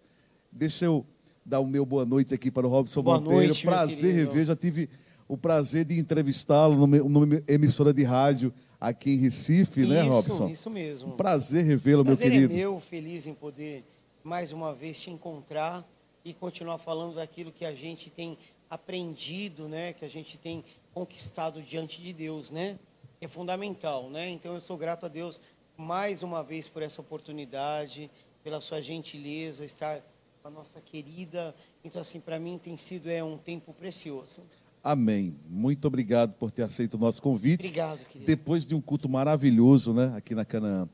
[0.53, 1.05] deixa eu
[1.45, 3.45] dar o meu boa noite aqui para o Robson Boa Monteiro.
[3.47, 4.45] noite, prazer rever.
[4.45, 4.89] Já tive
[5.29, 10.49] o prazer de entrevistá-lo numa, numa emissora de rádio aqui em Recife, né, isso, Robson?
[10.49, 11.13] Isso mesmo.
[11.13, 12.53] Um prazer revê-lo, meu prazer querido.
[12.53, 13.85] é meu, feliz em poder
[14.23, 15.87] mais uma vez te encontrar
[16.25, 18.37] e continuar falando daquilo que a gente tem
[18.69, 19.93] aprendido, né?
[19.93, 22.77] Que a gente tem conquistado diante de Deus, né?
[23.21, 24.29] É fundamental, né?
[24.29, 25.41] Então eu sou grato a Deus
[25.77, 28.11] mais uma vez por essa oportunidade,
[28.43, 30.01] pela sua gentileza, estar
[30.43, 31.55] com a nossa querida.
[31.85, 34.43] Então assim, para mim tem sido é um tempo precioso.
[34.91, 35.35] Amém.
[35.49, 37.67] Muito obrigado por ter aceito o nosso convite.
[37.67, 38.25] Obrigado, querido.
[38.25, 40.89] Depois de um culto maravilhoso, né, aqui na Canaã.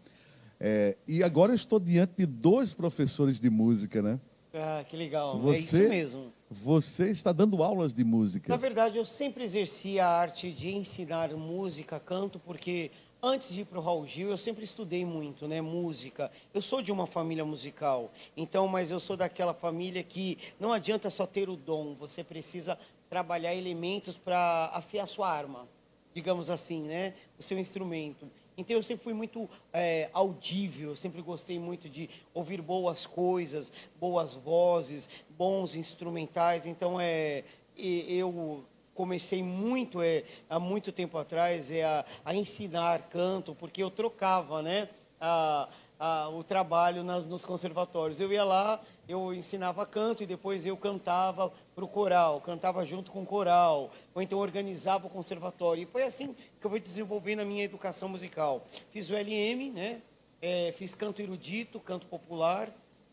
[0.58, 4.18] É, e agora eu estou diante de dois professores de música, né?
[4.54, 5.36] Ah, que legal.
[5.36, 6.32] É Você- isso mesmo.
[6.50, 8.48] Você está dando aulas de música.
[8.50, 12.90] Na verdade, eu sempre exerci a arte de ensinar música, canto, porque
[13.22, 16.30] antes de ir para o Raul Gil, eu sempre estudei muito, né, música.
[16.54, 21.10] Eu sou de uma família musical, então, mas eu sou daquela família que não adianta
[21.10, 22.78] só ter o dom, você precisa
[23.12, 25.68] trabalhar elementos para afiar sua arma,
[26.14, 28.26] digamos assim, né, o seu instrumento.
[28.56, 33.70] Então eu sempre fui muito é, audível, eu sempre gostei muito de ouvir boas coisas,
[34.00, 36.66] boas vozes, bons instrumentais.
[36.66, 37.44] Então é,
[37.76, 43.90] eu comecei muito é, há muito tempo atrás é, a, a ensinar canto, porque eu
[43.90, 44.88] trocava, né?
[45.20, 45.68] A,
[46.00, 48.20] a, o trabalho nas, nos conservatórios.
[48.20, 53.10] Eu ia lá, eu ensinava canto e depois eu cantava para o coral, cantava junto
[53.10, 55.82] com o coral, ou então organizava o conservatório.
[55.82, 58.64] E foi assim que eu fui desenvolvendo a minha educação musical.
[58.90, 60.00] Fiz o LM, né?
[60.40, 62.72] É, fiz canto erudito, canto popular,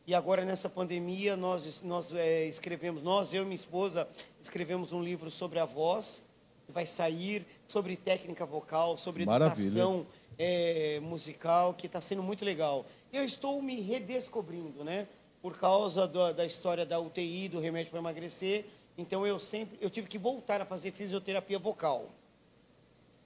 [0.09, 4.07] e agora nessa pandemia nós, nós é, escrevemos, nós, eu e minha esposa,
[4.41, 6.23] escrevemos um livro sobre a voz,
[6.65, 9.67] que vai sair sobre técnica vocal, sobre Maravilha.
[9.67, 10.07] educação
[10.39, 12.85] é, musical, que está sendo muito legal.
[13.13, 15.07] Eu estou me redescobrindo, né?
[15.41, 18.65] Por causa da, história da UTI, do remédio para emagrecer.
[18.97, 22.09] Então eu sempre, eu tive que voltar a fazer fisioterapia vocal.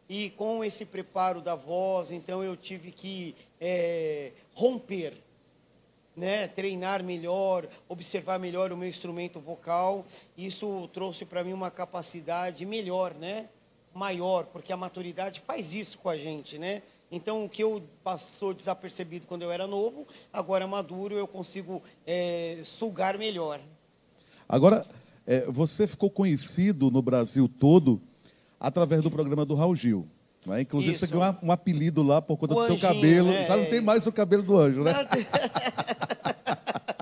[0.07, 5.13] E com esse preparo da voz, então eu tive que é, romper,
[6.15, 10.05] né, treinar melhor, observar melhor o meu instrumento vocal.
[10.37, 13.49] Isso trouxe para mim uma capacidade melhor, né,
[13.93, 16.81] maior, porque a maturidade faz isso com a gente, né?
[17.13, 22.59] Então, o que eu passou desapercebido quando eu era novo, agora maduro, eu consigo é,
[22.63, 23.59] sugar melhor.
[24.49, 24.83] Agora,
[25.27, 28.01] é, você ficou conhecido no Brasil todo
[28.59, 30.07] através do programa do Raul Gil.
[30.43, 30.61] Né?
[30.61, 31.05] Inclusive, Isso.
[31.05, 33.27] você ganhou um apelido lá por conta O do seu Anjinho, cabelo.
[33.27, 33.45] né?
[33.45, 34.93] Já não tem mais o cabelo do anjo, né?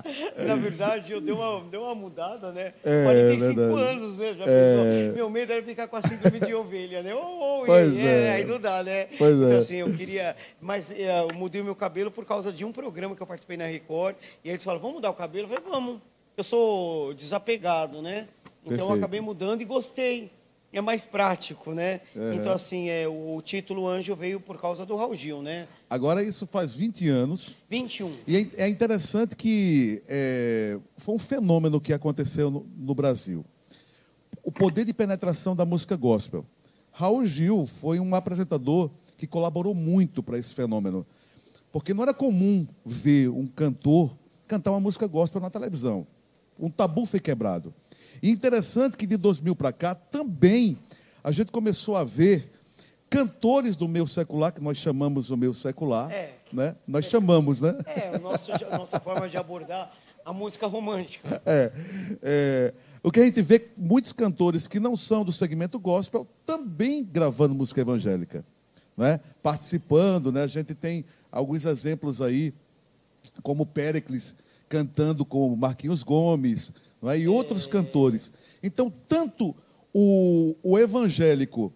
[0.46, 2.74] Na verdade, eu dei uma, dei uma mudada, né?
[2.84, 3.82] É, 45 verdade.
[3.82, 4.34] anos, né?
[4.38, 5.12] Já É.
[5.14, 7.14] Meu medo era ficar com a síndrome de ovelha, né?
[7.14, 8.32] Oh, oh, Pois é, é.
[8.32, 9.06] Aí não dá, né?
[9.18, 9.56] Pois então, é.
[9.56, 10.36] assim, eu queria...
[10.60, 13.56] Mas é, eu mudei o meu cabelo por causa de um programa que eu participei
[13.56, 14.16] na Record.
[14.44, 15.44] E aí eles falaram, vamos mudar o cabelo?
[15.44, 16.00] Eu falei, vamos.
[16.36, 18.26] Eu sou desapegado, né?
[18.64, 20.30] Então, eu acabei mudando e gostei.
[20.72, 22.00] É mais prático, né?
[22.16, 22.32] Uhum.
[22.32, 25.68] Então, assim, é, o título Anjo veio por causa do Raul Gil, né?
[25.90, 27.54] Agora, isso faz 20 anos.
[27.68, 28.10] 21.
[28.26, 33.44] E é é interessante que é, foi um fenômeno que aconteceu no, no Brasil.
[34.42, 36.44] O poder de penetração da música gospel.
[36.90, 41.06] Raul Gil foi um apresentador que colaborou muito para esse fenômeno.
[41.70, 44.16] Porque não era comum ver um cantor
[44.48, 46.06] cantar uma música gospel na televisão.
[46.58, 47.74] Um tabu foi quebrado.
[48.22, 50.76] E interessante que de 2000 para cá também
[51.22, 52.50] a gente começou a ver
[53.08, 56.34] cantores do meio secular, que nós chamamos o meio secular, É.
[56.52, 56.74] né?
[56.86, 57.76] Nós chamamos, né?
[57.84, 59.92] É, nosso, a nossa forma de abordar
[60.24, 61.42] a música romântica.
[61.44, 61.72] É,
[62.22, 67.04] é, o que a gente vê muitos cantores que não são do segmento gospel também
[67.04, 68.44] gravando música evangélica,
[68.96, 69.20] né?
[69.42, 70.32] participando.
[70.32, 70.42] Né?
[70.42, 72.54] A gente tem alguns exemplos aí,
[73.42, 74.34] como Péricles
[74.68, 76.72] cantando com Marquinhos Gomes
[77.02, 77.18] né?
[77.18, 78.32] e outros cantores.
[78.62, 79.54] Então, tanto
[79.92, 81.72] o, o evangélico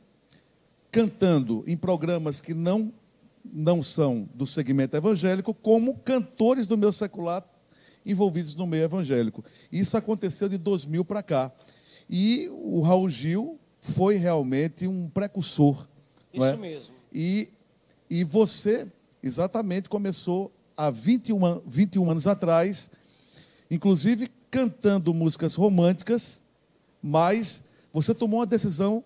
[0.90, 2.92] cantando em programas que não,
[3.44, 7.44] não são do segmento evangélico, como cantores do meio secular
[8.04, 9.44] envolvidos no meio evangélico.
[9.70, 11.52] Isso aconteceu de 2000 para cá.
[12.08, 15.86] E o Raul Gil foi realmente um precursor.
[16.32, 16.38] é?
[16.38, 16.94] Isso mesmo.
[17.12, 17.48] E,
[18.08, 18.86] e você,
[19.22, 22.88] exatamente, começou há 21, an- 21 anos atrás,
[23.70, 24.28] inclusive
[24.60, 26.40] cantando músicas românticas,
[27.02, 29.04] mas você tomou uma decisão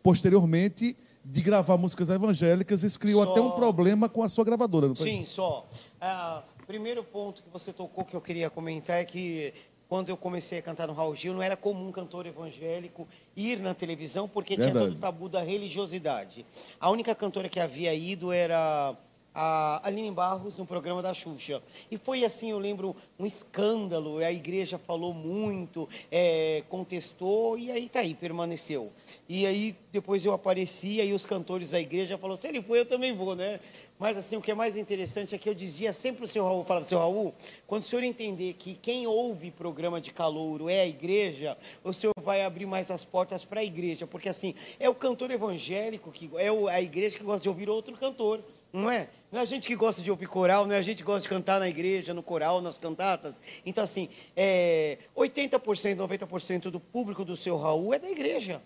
[0.00, 2.84] posteriormente de gravar músicas evangélicas.
[2.84, 5.08] Isso criou Só- até um problema com a sua gravadora, não foi?
[5.10, 5.68] Sim, só.
[6.00, 9.52] Ah, primeiro ponto que você tocou que eu queria comentar é que
[9.88, 13.58] quando eu comecei a cantar no Raul Gil, não era comum um cantor evangélico ir
[13.58, 14.86] na televisão, porque tinha Verdade.
[14.90, 16.46] todo o tabu da religiosidade.
[16.78, 18.94] A única cantora que havia ido era
[19.34, 21.62] a Aline Barros no programa da Xuxa.
[21.90, 24.18] E foi assim, eu lembro, um escândalo.
[24.18, 28.92] A igreja falou muito, é, contestou, e aí tá aí, permaneceu.
[29.28, 32.86] E aí depois eu apareci, aí os cantores da igreja falaram, se ele foi, eu
[32.86, 33.60] também vou, né?
[33.98, 36.64] Mas assim, o que é mais interessante é que eu dizia sempre o seu Raul,
[36.64, 37.34] falava, seu Raul,
[37.66, 42.12] quando o senhor entender que quem ouve programa de calouro é a igreja, o senhor
[42.22, 46.30] vai abrir mais as portas para a igreja, porque assim, é o cantor evangélico, que
[46.36, 48.40] é o- a igreja que gosta de ouvir outro cantor,
[48.72, 49.08] não é?
[49.32, 51.22] Não é a gente que gosta de ouvir coral, não é a gente que gosta
[51.22, 53.34] de cantar na igreja, no coral, nas cantatas.
[53.66, 58.62] Então assim, é, 80%, 90% do público do seu Raul é da igreja.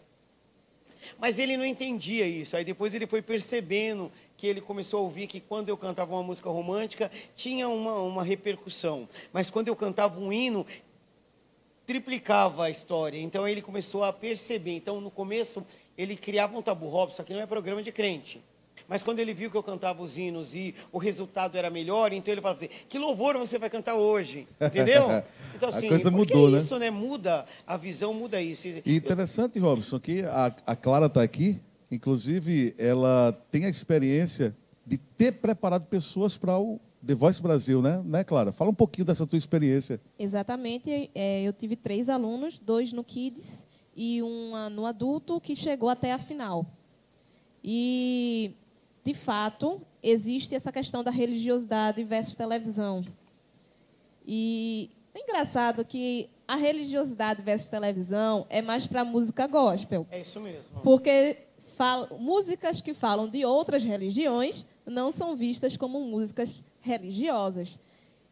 [1.19, 2.57] Mas ele não entendia isso.
[2.57, 6.23] Aí depois ele foi percebendo que ele começou a ouvir que quando eu cantava uma
[6.23, 9.09] música romântica tinha uma, uma repercussão.
[9.33, 10.67] Mas quando eu cantava um hino,
[11.87, 13.19] triplicava a história.
[13.19, 14.73] Então ele começou a perceber.
[14.77, 15.65] Então no começo
[15.97, 18.43] ele criava um tabu Robson, aqui não é programa de crente.
[18.93, 22.31] Mas quando ele viu que eu cantava os hinos e o resultado era melhor, então
[22.31, 24.47] ele falava assim: que louvor você vai cantar hoje?
[24.61, 25.09] Entendeu?
[25.55, 26.59] Então, A assim, coisa porque mudou, né?
[26.59, 26.91] isso, né?
[26.91, 28.67] Muda a visão, muda isso.
[28.85, 34.99] E interessante, Robson, que a, a Clara está aqui, inclusive ela tem a experiência de
[34.99, 38.03] ter preparado pessoas para o The Voice Brasil, né?
[38.05, 38.53] né, Clara?
[38.53, 40.01] Fala um pouquinho dessa tua experiência.
[40.19, 41.11] Exatamente.
[41.15, 43.67] é, eu tive três alunos, dois no Kids
[43.97, 46.67] e um no adulto, que chegou até a final.
[47.63, 48.57] E
[49.05, 53.05] de fato, existe essa questão da religiosidade versus televisão.
[54.27, 60.07] E é engraçado que a religiosidade versus televisão é mais para música gospel.
[60.11, 60.81] É isso mesmo.
[60.83, 61.39] Porque
[61.77, 67.79] fala, músicas que falam de outras religiões não são vistas como músicas religiosas.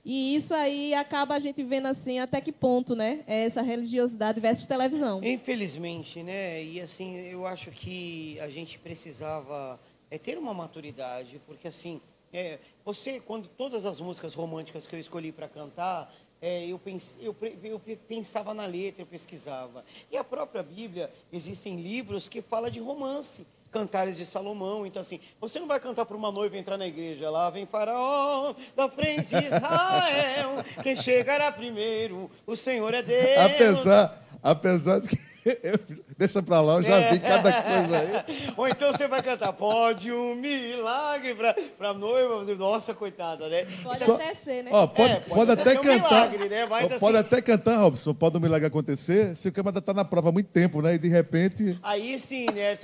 [0.04, 3.22] E isso aí acaba a gente vendo assim até que ponto, né?
[3.26, 5.20] É essa religiosidade versus televisão.
[5.22, 6.64] Infelizmente, né?
[6.64, 9.78] E assim, eu acho que a gente precisava
[10.10, 12.00] é, ter uma maturidade, porque assim,
[12.32, 16.80] é, você, quando todas as músicas românticas que eu escolhi para cantar, é, eu,
[17.20, 19.84] eu, eu, pensava na letra, eu pesquisava.
[20.10, 23.46] E a própria Bíblia, existem livros que falam de romance.
[23.70, 24.84] Cantares de Salomão.
[24.84, 27.30] Então, assim, você não vai cantar para uma noiva entrar na igreja.
[27.30, 30.64] Lá vem faraó da frente de Israel.
[30.82, 33.38] Quem chegará primeiro, o Senhor é Deus.
[33.38, 35.29] Apesar, apesar de que
[36.18, 37.12] deixa pra lá, eu já é.
[37.12, 38.52] vi cada coisa aí.
[38.56, 42.44] Ou então você vai cantar, pode um milagre pra, pra noiva.
[42.54, 43.66] Nossa, coitada, né?
[43.82, 44.70] Pode então, até ser, né?
[44.72, 45.90] Ó, pode, é, pode, pode até, cantar.
[45.90, 46.66] Um milagre, né?
[46.66, 50.04] Mas, pode assim, até cantar, Robson, pode um milagre acontecer se o camarada tá na
[50.04, 50.94] prova há muito tempo, né?
[50.94, 51.78] E de repente.
[51.82, 52.76] Aí sim, né?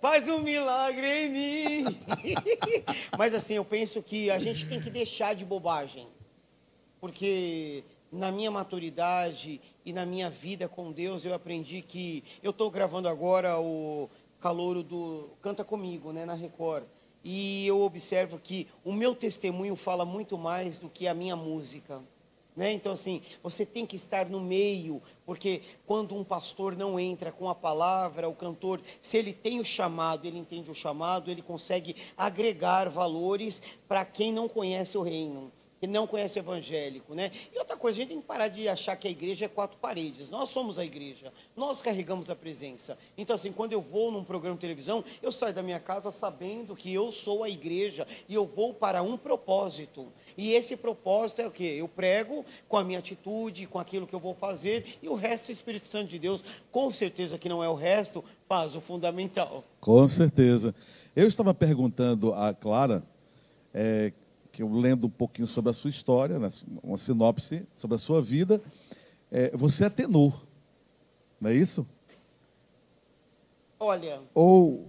[0.00, 1.98] Faz um milagre em mim.
[3.18, 6.06] Mas assim, eu penso que a gente tem que deixar de bobagem.
[7.00, 12.70] Porque na minha maturidade e na minha vida com Deus, eu aprendi que eu estou
[12.70, 16.84] gravando agora o calouro do Canta Comigo, né, na Record.
[17.24, 22.02] E eu observo que o meu testemunho fala muito mais do que a minha música.
[22.54, 22.70] Né?
[22.72, 27.48] Então, assim, você tem que estar no meio, porque quando um pastor não entra com
[27.48, 31.96] a palavra, o cantor, se ele tem o chamado, ele entende o chamado, ele consegue
[32.14, 35.50] agregar valores para quem não conhece o reino
[35.80, 37.30] que não conhece evangélico, né?
[37.54, 39.78] E outra coisa, a gente tem que parar de achar que a igreja é quatro
[39.78, 40.28] paredes.
[40.28, 42.98] Nós somos a igreja, nós carregamos a presença.
[43.16, 46.74] Então, assim, quando eu vou num programa de televisão, eu saio da minha casa sabendo
[46.74, 50.08] que eu sou a igreja e eu vou para um propósito.
[50.36, 51.76] E esse propósito é o quê?
[51.78, 55.48] Eu prego com a minha atitude, com aquilo que eu vou fazer, e o resto,
[55.48, 59.64] o Espírito Santo de Deus, com certeza que não é o resto, faz o fundamental.
[59.80, 60.74] Com certeza.
[61.14, 63.02] Eu estava perguntando a Clara.
[63.74, 64.12] É,
[64.58, 66.50] que eu lendo um pouquinho sobre a sua história, né,
[66.82, 68.60] uma sinopse sobre a sua vida,
[69.30, 70.44] é, você é tenor,
[71.40, 71.86] não é isso?
[73.78, 74.20] Olha.
[74.34, 74.88] Ou.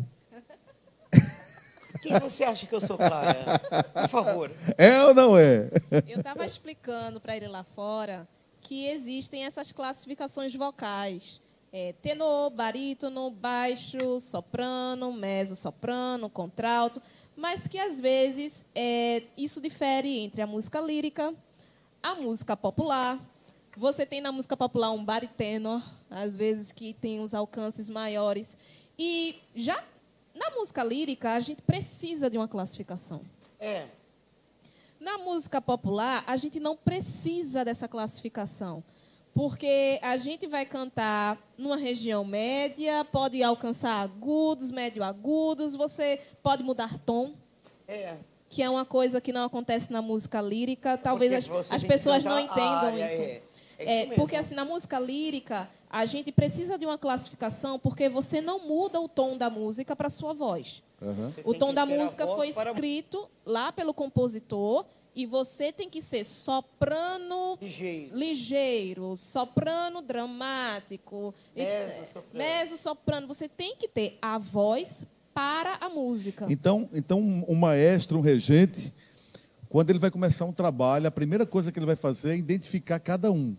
[2.01, 3.59] Quem você acha que eu sou, Clara?
[3.93, 4.51] Por favor.
[4.75, 5.69] É ou não é?
[6.07, 8.27] Eu estava explicando para ele lá fora
[8.61, 11.39] que existem essas classificações vocais.
[11.71, 16.99] É, tenor, barítono, baixo, soprano, meso, soprano, contralto
[17.39, 21.33] mas que às vezes é, isso difere entre a música lírica,
[22.03, 23.17] a música popular.
[23.77, 28.57] Você tem na música popular um bariteno, às vezes que tem os alcances maiores.
[28.97, 29.81] E já
[30.35, 33.21] na música lírica, a gente precisa de uma classificação.
[33.57, 33.87] É.
[34.99, 38.83] Na música popular, a gente não precisa dessa classificação
[39.39, 46.61] porque a gente vai cantar numa região média, pode alcançar agudos, médio agudos, você pode
[46.61, 47.31] mudar tom.
[47.87, 48.17] É.
[48.49, 50.97] Que é uma coisa que não acontece na música lírica.
[50.97, 53.21] Talvez as, as pessoas não entendam área, isso.
[53.21, 53.41] É.
[53.77, 58.09] É, isso é, porque assim, na música lírica, a gente precisa de uma classificação porque
[58.09, 60.83] você não muda o tom da música para sua voz.
[61.01, 61.31] Uhum.
[61.45, 63.53] O tom da música foi escrito para...
[63.53, 64.83] lá pelo compositor
[65.15, 72.45] e você tem que ser soprano ligeiro, ligeiro soprano dramático, meso soprano.
[72.45, 73.27] meso soprano.
[73.27, 76.45] Você tem que ter a voz para a música.
[76.49, 78.93] Então, então um maestro, um regente,
[79.67, 82.99] quando ele vai começar um trabalho, a primeira coisa que ele vai fazer é identificar
[82.99, 83.55] cada um.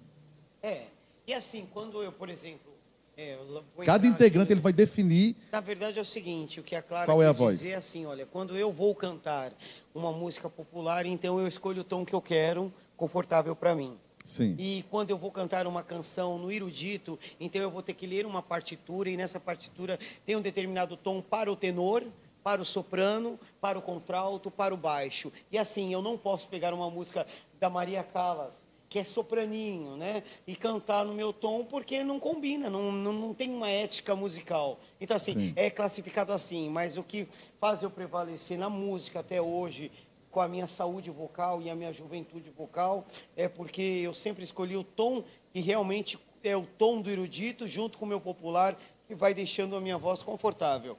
[0.62, 0.86] É.
[1.26, 2.69] E assim, quando eu, por exemplo,
[3.16, 3.38] é,
[3.84, 4.52] Cada integrante aqui.
[4.54, 5.36] ele vai definir.
[5.52, 7.58] Na verdade é o seguinte, o que a Clara qual é a voz?
[7.58, 9.52] dizer é assim, olha, quando eu vou cantar
[9.94, 13.98] uma música popular, então eu escolho o tom que eu quero, confortável para mim.
[14.24, 14.54] Sim.
[14.58, 18.26] E quando eu vou cantar uma canção no erudito, então eu vou ter que ler
[18.26, 22.04] uma partitura e nessa partitura tem um determinado tom para o tenor,
[22.42, 25.32] para o soprano, para o contralto, para o baixo.
[25.50, 27.26] E assim, eu não posso pegar uma música
[27.58, 28.54] da Maria Callas
[28.90, 30.24] que é sopraninho, né?
[30.44, 34.80] E cantar no meu tom porque não combina, não, não, não tem uma ética musical.
[35.00, 35.52] Então, assim, Sim.
[35.54, 37.28] é classificado assim, mas o que
[37.60, 39.92] faz eu prevalecer na música até hoje,
[40.28, 44.76] com a minha saúde vocal e a minha juventude vocal, é porque eu sempre escolhi
[44.76, 45.22] o tom
[45.52, 48.76] que realmente é o tom do erudito, junto com o meu popular,
[49.06, 50.98] que vai deixando a minha voz confortável.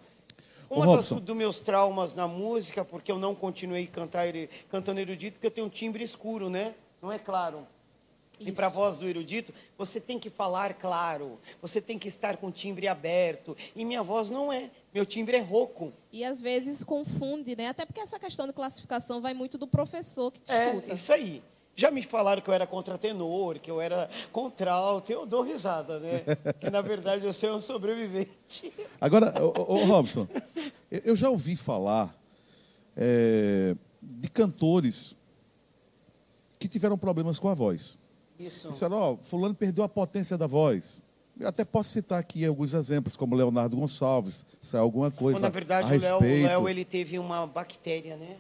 [0.69, 4.27] Um dos meus traumas na música, porque eu não continuei cantar,
[4.69, 6.73] cantando erudito, porque eu tenho um timbre escuro, né?
[7.01, 7.67] Não é claro.
[8.45, 12.37] E para a voz do erudito, você tem que falar claro, você tem que estar
[12.37, 13.55] com o timbre aberto.
[13.75, 15.93] E minha voz não é, meu timbre é rouco.
[16.11, 17.67] E às vezes confunde, né?
[17.67, 20.93] Até porque essa questão de classificação vai muito do professor que te É, escuta.
[20.93, 21.43] isso aí.
[21.73, 26.23] Já me falaram que eu era contratenor, que eu era contralto, eu dou risada, né?
[26.59, 28.73] que na verdade eu sou um sobrevivente.
[28.99, 30.27] Agora, ô, ô, Robson,
[30.91, 32.15] eu- eu já ouvi falar
[32.95, 35.15] é, de cantores
[36.59, 37.97] que tiveram problemas com a voz.
[38.47, 38.69] Isso.
[38.69, 41.01] Disseram, ó, fulano perdeu a potência da voz.
[41.39, 45.43] Eu até posso citar aqui alguns exemplos, como Leonardo Gonçalves, se é alguma coisa Bom,
[45.43, 46.47] na verdade, a o Léo, o respeito.
[46.47, 48.37] Léo, ele teve uma bactéria, né?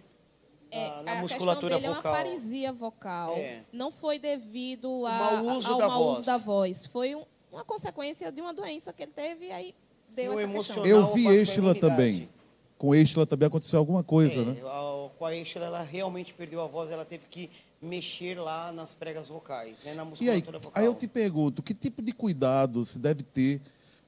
[0.69, 2.13] É, Na, na a musculatura questão dele vocal.
[2.13, 3.33] é uma paralisia vocal.
[3.37, 3.61] É.
[3.73, 6.17] Não foi devido O a, mau uso ao da mau voz.
[6.19, 6.85] uso da voz.
[6.85, 9.75] Foi um- uma consequência de uma doença que ele teve e aí
[10.15, 10.85] deu E essa questão.
[10.85, 11.79] Eu vi com a Estila imunidade.
[11.95, 12.29] também.
[12.77, 14.57] Com Estila também aconteceu alguma coisa, É, né?
[14.65, 17.49] a- com a Estela, ela realmente perdeu a voz, ela teve que
[17.81, 19.93] mexer lá nas pregas vocais, né?
[19.93, 20.71] Na E aí, musculatura vocal.
[20.75, 23.61] aí eu te pergunto, que tipo de cuidado se deve ter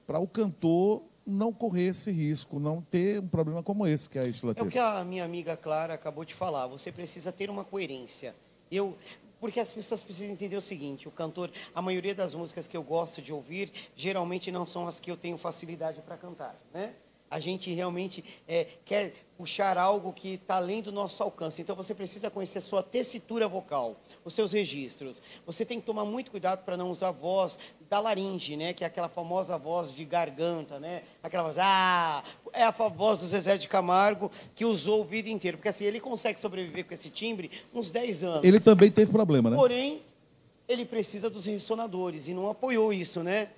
[0.05, 4.26] para o cantor não correr esse risco, não ter um problema como esse que a
[4.28, 4.71] Estila É o teve?
[4.71, 6.67] que a minha amiga Clara acabou de falar.
[6.67, 8.36] Você precisa ter uma coerência.
[8.69, 8.97] Eu,
[9.39, 12.84] porque as pessoas precisam entender o seguinte: o cantor, a maioria das músicas que eu
[12.84, 16.93] gosto de ouvir, geralmente não são as que eu tenho facilidade para cantar, né?
[17.34, 21.59] A gente realmente é, quer puxar algo que está além do nosso alcance.
[21.63, 25.19] Então você precisa conhecer a sua tessitura vocal, os seus registros.
[25.43, 27.57] Você tem que tomar muito cuidado para não usar a voz
[27.89, 28.71] da laringe, né?
[28.71, 31.01] Que é aquela famosa voz de garganta, né?
[31.23, 32.23] Aquela voz, ah,
[32.53, 35.57] é a voz do Zezé de Camargo que usou o vida inteira.
[35.57, 38.43] Porque assim, ele consegue sobreviver com esse timbre uns 10 anos.
[38.43, 39.55] Ele também teve problema, né?
[39.55, 40.03] Porém,
[40.67, 43.49] ele precisa dos ressonadores e não apoiou isso, né?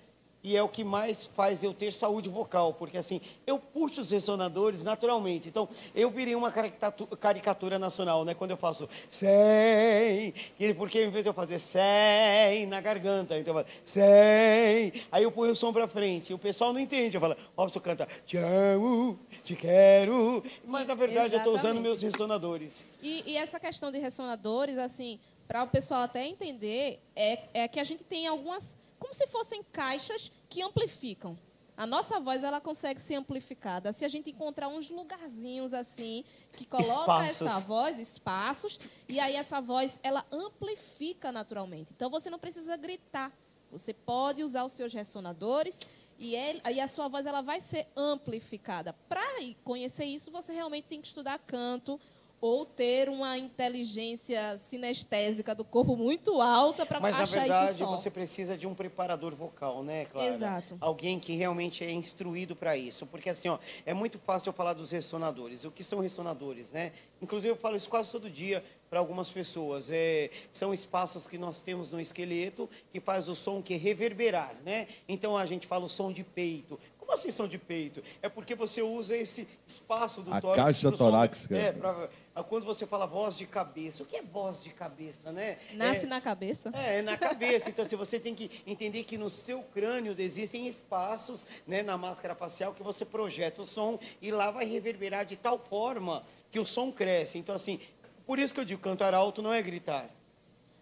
[0.45, 4.11] E é o que mais faz eu ter saúde vocal, porque assim, eu puxo os
[4.11, 5.49] ressonadores naturalmente.
[5.49, 8.35] Então, eu virei uma caricatu- caricatura nacional, né?
[8.35, 13.57] Quando eu faço sem, que- porque em vez de eu fazer sem na garganta, então
[13.57, 16.29] eu falo sem, aí eu ponho o som pra frente.
[16.29, 17.17] E o pessoal não entende.
[17.17, 21.77] Eu falo, ó, você canta te amo, te quero, mas na verdade eu estou usando
[21.77, 21.81] Exatamente.
[21.83, 22.85] meus ressonadores.
[23.01, 27.79] E, e essa questão de ressonadores, assim, para o pessoal até entender, é, é que
[27.79, 31.37] a gente tem algumas, como se fossem caixas que amplificam.
[31.77, 36.23] A nossa voz ela consegue ser amplificada se a gente encontrar uns lugarzinhos assim
[36.53, 36.89] que coloca
[37.27, 37.41] Espaços.
[37.47, 38.79] essa voz, espaços,
[39.09, 41.91] e aí essa voz ela amplifica naturalmente.
[41.93, 43.31] Então você não precisa gritar.
[43.71, 45.81] Você pode usar os seus ressonadores
[46.17, 48.93] e ele- aí a sua voz ela vai ser amplificada.
[49.09, 49.25] Para
[49.65, 51.99] conhecer isso, você realmente tem que estudar canto
[52.39, 57.79] ou ter uma inteligência sinestésica do corpo muito alta para Mas na achar verdade esse
[57.79, 57.97] som.
[57.97, 60.27] você precisa de um preparador vocal, né, Clara?
[60.27, 60.77] Exato.
[60.79, 64.73] Alguém que realmente é instruído para isso, porque assim, ó, é muito fácil eu falar
[64.73, 65.65] dos ressonadores.
[65.65, 66.91] O que são ressonadores, né?
[67.21, 69.89] Inclusive eu falo isso quase todo dia para algumas pessoas.
[69.91, 74.87] É, são espaços que nós temos no esqueleto que faz o som que reverberar, né?
[75.07, 76.79] Então a gente fala o som de peito.
[77.05, 78.01] Como assim som de peito?
[78.19, 81.55] É porque você usa esse espaço do A tórax caixa pro som- torácica.
[81.55, 82.09] É, pra,
[82.49, 84.01] quando você fala voz de cabeça.
[84.01, 85.59] O que é voz de cabeça, né?
[85.73, 86.71] Nasce É- na cabeça.
[86.73, 87.69] é, é na cabeça.
[87.69, 92.33] Então, assim, você tem que entender que no seu crânio existem espaços né, na máscara
[92.33, 96.65] facial que você projeta o som e lá vai reverberar de tal forma que o
[96.65, 97.37] som cresce.
[97.37, 97.79] Então, assim,
[98.25, 100.09] por isso que eu digo, cantar alto não é gritar.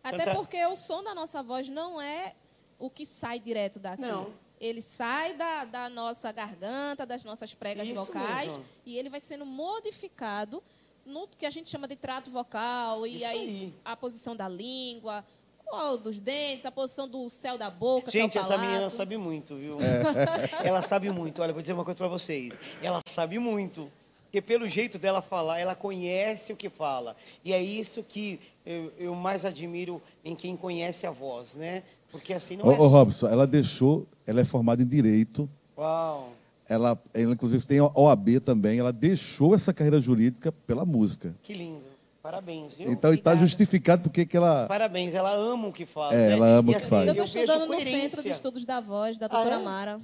[0.01, 2.33] Até Cantar- porque o som da nossa voz não é
[2.79, 4.01] o que sai direto daqui.
[4.01, 4.31] Não.
[4.63, 8.65] Ele sai da, da nossa garganta, das nossas pregas Isso vocais, mesmo.
[8.85, 10.63] e ele vai sendo modificado
[11.05, 13.73] no que a gente chama de trato vocal, e aí, aí.
[13.83, 15.21] a posição da língua,
[15.69, 19.57] ou dos dentes, a posição do céu da boca, é Gente, essa menina sabe muito,
[19.57, 19.79] viu?
[20.63, 21.41] ela sabe muito.
[21.41, 22.57] Olha, vou dizer uma coisa para vocês.
[22.81, 23.91] Ela sabe muito.
[24.23, 27.15] Porque pelo jeito dela falar, ela conhece o que fala.
[27.43, 31.83] E é isso que eu, eu mais admiro em quem conhece a voz, né?
[32.13, 32.75] Porque assim não Ô, é...
[32.75, 36.31] ô, só- Robson, ela deixou, ela é formada em Direito, Uau!
[36.69, 41.35] ela, ela inclusive tem OAB também, ela deixou essa carreira jurídica pela música.
[41.43, 41.91] Que lindo.
[42.21, 42.89] Parabéns, viu?
[42.89, 44.65] Então está justificado porque que ela...
[44.67, 46.13] Parabéns, ela ama o que faz.
[46.13, 46.33] É, né?
[46.35, 47.05] ela ama E o que faz.
[47.07, 47.81] Eu Eu estou estudando no.
[47.81, 49.59] Centro de Estudos da Voz, da Ah, doutora é?
[49.61, 49.99] Mara.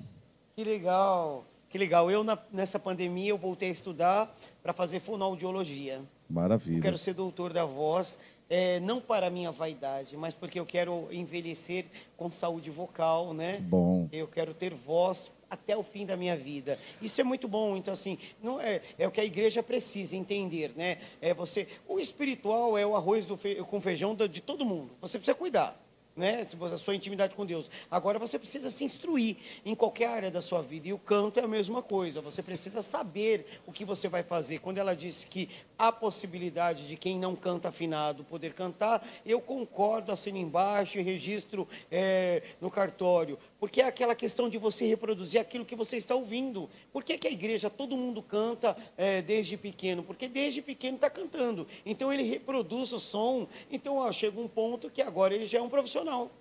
[0.53, 2.11] Que legal, que legal.
[2.11, 5.93] Eu, na- nessa pandemia, eu voltei a estudar para fazer fonoaudiologia.
[5.93, 6.81] Eu Maravilha.
[6.81, 11.07] quero ser doutor da voz, é, não para a minha vaidade, mas porque eu quero
[11.11, 11.85] envelhecer
[12.17, 13.53] com saúde vocal, né?
[13.57, 14.07] Que bom.
[14.11, 16.77] Eu quero ter voz até o fim da minha vida.
[17.01, 17.75] Isso é muito bom.
[17.75, 20.97] Então, assim, não é, é o que a igreja precisa entender, né?
[21.21, 24.91] É você, o espiritual é o arroz do fe- com feijão de todo mundo.
[25.01, 25.79] Você precisa cuidar.
[26.15, 26.43] Né?
[26.43, 27.69] Se você a sua intimidade com Deus.
[27.89, 31.43] Agora você precisa se instruir em qualquer área da sua vida e o canto é
[31.43, 32.21] a mesma coisa.
[32.21, 34.59] Você precisa saber o que você vai fazer.
[34.59, 40.11] Quando ela disse que há possibilidade de quem não canta afinado poder cantar, eu concordo,
[40.11, 45.65] assino embaixo e registro é, no cartório, porque é aquela questão de você reproduzir aquilo
[45.65, 46.69] que você está ouvindo.
[46.93, 50.03] Por que, que a igreja todo mundo canta é, desde pequeno?
[50.03, 51.67] Porque desde pequeno está cantando.
[51.85, 53.47] Então ele reproduz o som.
[53.71, 56.31] Então ó, chega um ponto que agora ele já é um profissional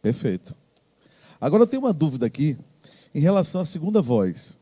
[0.00, 0.54] Perfeito.
[1.40, 2.56] Agora eu tenho uma dúvida aqui
[3.14, 4.56] em relação à segunda voz.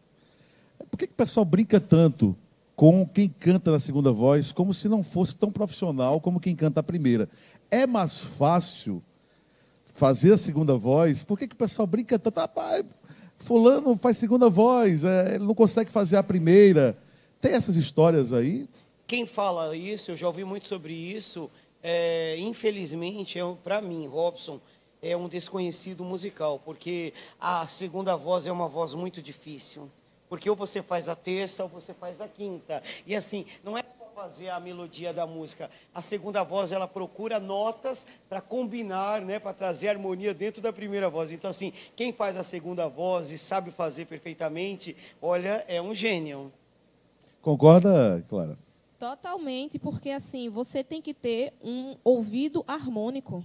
[0.91, 2.37] Por que, que o pessoal brinca tanto
[2.75, 6.81] com quem canta na segunda voz como se não fosse tão profissional como quem canta
[6.81, 7.29] a primeira?
[7.71, 9.03] É mais fácil
[9.97, 11.25] fazer a segunda voz?
[11.25, 12.39] Por que, que o pessoal brinca tanto?
[12.39, 12.85] Ah, pai,
[13.39, 16.97] fulano faz segunda voz, é, ele não consegue fazer a primeira.
[17.41, 18.69] Tem essas histórias aí?
[19.07, 21.51] Quem fala isso, eu já ouvi muito sobre isso,
[21.83, 24.61] é, infelizmente, é, para mim, Robson,
[25.01, 29.91] é um desconhecido musical, porque a segunda voz é uma voz muito difícil.
[30.29, 32.83] Porque ou você faz a terça ou você faz a quinta.
[33.07, 33.85] E assim, não é
[34.17, 35.71] fazer a melodia da música.
[35.95, 41.11] A segunda voz, ela procura notas para combinar, né, para trazer harmonia dentro da primeira
[41.11, 41.31] voz.
[41.31, 46.51] Então assim, quem faz a segunda voz e sabe fazer perfeitamente, olha, é um gênio.
[47.43, 48.59] Concorda, Clara?
[48.99, 53.45] Totalmente, porque assim, você tem que ter um ouvido harmônico,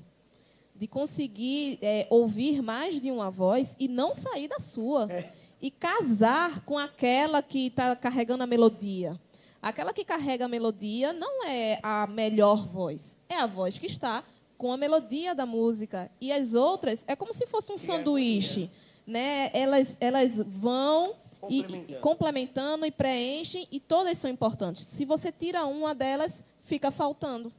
[0.74, 5.11] de conseguir é, ouvir mais de uma voz e não sair da sua.
[5.11, 5.30] É.
[5.61, 9.19] E casar com aquela que está carregando a melodia.
[9.62, 14.24] Aquela que carrega a melodia não é a melhor voz, é a voz que está
[14.57, 16.09] com a melodia da música.
[16.20, 18.70] E as outras é como se fosse um sanduíche.
[19.05, 19.49] Né?
[19.53, 21.91] Elas, elas vão complementando.
[21.91, 24.84] E, complementando e preenchem, e todas são importantes.
[24.84, 27.51] Se você tira uma delas, fica faltando.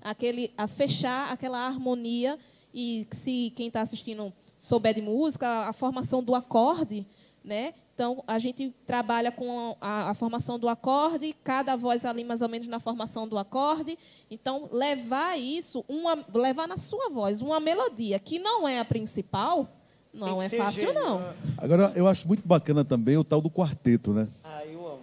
[0.00, 2.38] Aquele, a fechar aquela harmonia,
[2.72, 7.06] e se quem está assistindo souber de música, a formação do acorde,
[7.42, 7.74] né?
[7.98, 12.48] Então, a gente trabalha com a, a, formação do acorde, cada voz ali mais ou
[12.48, 13.98] menos na formação do acorde.
[14.30, 19.68] Então, levar isso, uma, levar na sua voz uma melodia que não é a principal,
[20.14, 20.94] não é fácil, gênio.
[20.94, 21.18] não.
[21.18, 21.34] Né?
[21.56, 24.28] Agora, eu acho muito bacana também o tal do quarteto, né?
[24.44, 25.02] Ah, eu amo.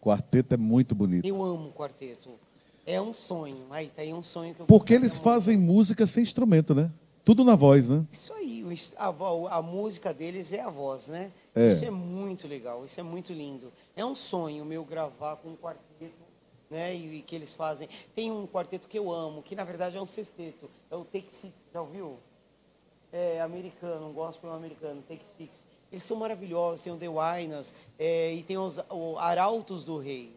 [0.00, 1.24] Quarteto é muito bonito.
[1.24, 2.30] Eu amo quarteto.
[2.84, 3.66] É um sonho.
[3.70, 6.90] Aí tá aí um sonho que eu Porque eles fazem música sem instrumento, né?
[7.24, 8.04] Tudo na voz, né?
[8.10, 8.41] Isso aí,
[8.96, 9.08] a,
[9.56, 11.32] a, música deles é a voz, né?
[11.54, 11.68] É.
[11.68, 13.72] Isso é muito legal, isso é muito lindo.
[13.96, 16.12] É um sonho meu gravar com um quarteto,
[16.70, 16.94] né?
[16.94, 17.88] E, e que eles fazem.
[18.14, 20.70] Tem um quarteto que eu amo, que na verdade é um sexteto.
[20.90, 22.18] É o Take Six, já ouviu?
[23.12, 25.66] é, americano, um gospel americano, Take Six.
[25.90, 30.34] Eles são maravilhosos, tem o The Winas, é, e tem os o Arautos do Rei,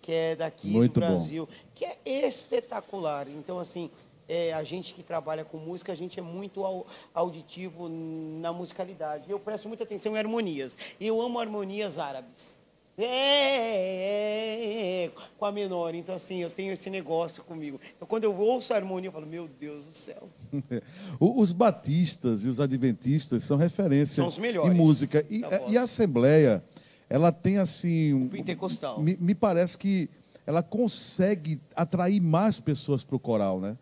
[0.00, 1.52] que é daqui Muito do Brasil, bom.
[1.74, 3.28] que é espetacular.
[3.28, 3.90] Então, assim,
[4.32, 6.64] é, a gente que trabalha com música, a gente é muito
[7.12, 9.30] auditivo na musicalidade.
[9.30, 10.78] Eu presto muita atenção em harmonias.
[10.98, 12.56] Eu amo harmonias árabes.
[12.96, 15.94] É, é, é, com a menor.
[15.94, 17.78] Então, assim, eu tenho esse negócio comigo.
[17.94, 20.26] Então, quando eu ouço a harmonia, eu falo, meu Deus do céu.
[21.20, 25.22] os batistas e os adventistas são referência são os melhores em música.
[25.28, 26.64] E, e, a Assembleia,
[27.10, 28.14] ela tem, assim...
[28.14, 28.98] O pentecostal.
[28.98, 30.08] Me, me parece que
[30.46, 33.76] ela consegue atrair mais pessoas para o coral, né?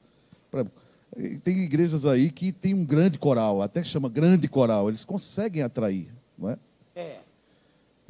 [1.43, 4.89] Tem igrejas aí que tem um grande coral, até chama grande coral.
[4.89, 6.59] Eles conseguem atrair, não é?
[6.95, 7.21] É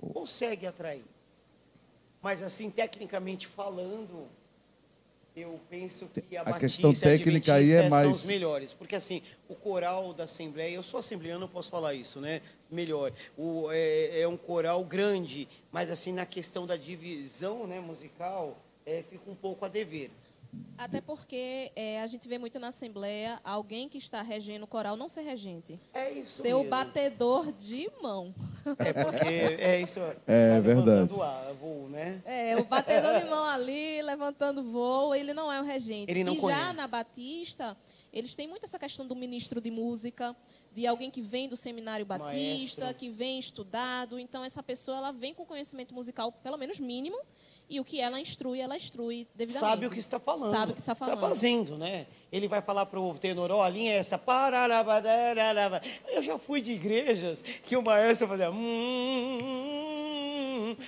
[0.08, 1.04] consegue atrair.
[2.22, 4.26] Mas assim, tecnicamente falando,
[5.34, 9.22] eu penso que a, a questão técnica aí é mais são os melhores, porque assim,
[9.48, 12.42] o coral da Assembleia, eu sou assembleano, não posso falar isso, né?
[12.70, 13.12] Melhor.
[13.38, 19.02] O, é, é, um coral grande, mas assim, na questão da divisão né, musical, é,
[19.08, 20.10] fica um pouco a dever.
[20.76, 24.96] Até porque é, a gente vê muito na Assembleia alguém que está regendo o coral
[24.96, 25.78] não ser regente.
[25.92, 26.42] É isso.
[26.42, 26.60] Ser mesmo.
[26.60, 28.34] o batedor de mão.
[28.78, 29.28] É porque
[29.60, 30.00] é isso.
[30.26, 31.12] É tá verdade.
[31.60, 32.22] voo, né?
[32.24, 36.10] É, o batedor de mão ali, levantando voo, ele não é o regente.
[36.10, 36.60] Ele não e conhece.
[36.60, 37.76] já na Batista,
[38.12, 40.34] eles têm muito essa questão do ministro de música,
[40.72, 42.94] de alguém que vem do seminário batista, Maestro.
[42.94, 44.18] que vem estudado.
[44.18, 47.18] Então, essa pessoa ela vem com conhecimento musical, pelo menos mínimo,
[47.70, 49.70] e o que ela instrui, ela instrui devidamente.
[49.70, 50.50] Sabe o que está falando.
[50.50, 51.14] Sabe o que está falando.
[51.14, 52.08] Está fazendo, né?
[52.32, 54.20] Ele vai falar para o tenor, ó, a linha é essa.
[56.08, 58.50] Eu já fui de igrejas que o maestro fazia...
[58.50, 59.86] Hum,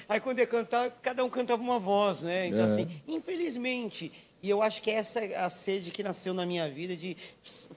[0.08, 2.48] aí quando ia cantar, cada um cantava uma voz, né?
[2.48, 2.64] Então, é.
[2.64, 4.10] assim, infelizmente...
[4.42, 7.16] E eu acho que essa é a sede que nasceu na minha vida de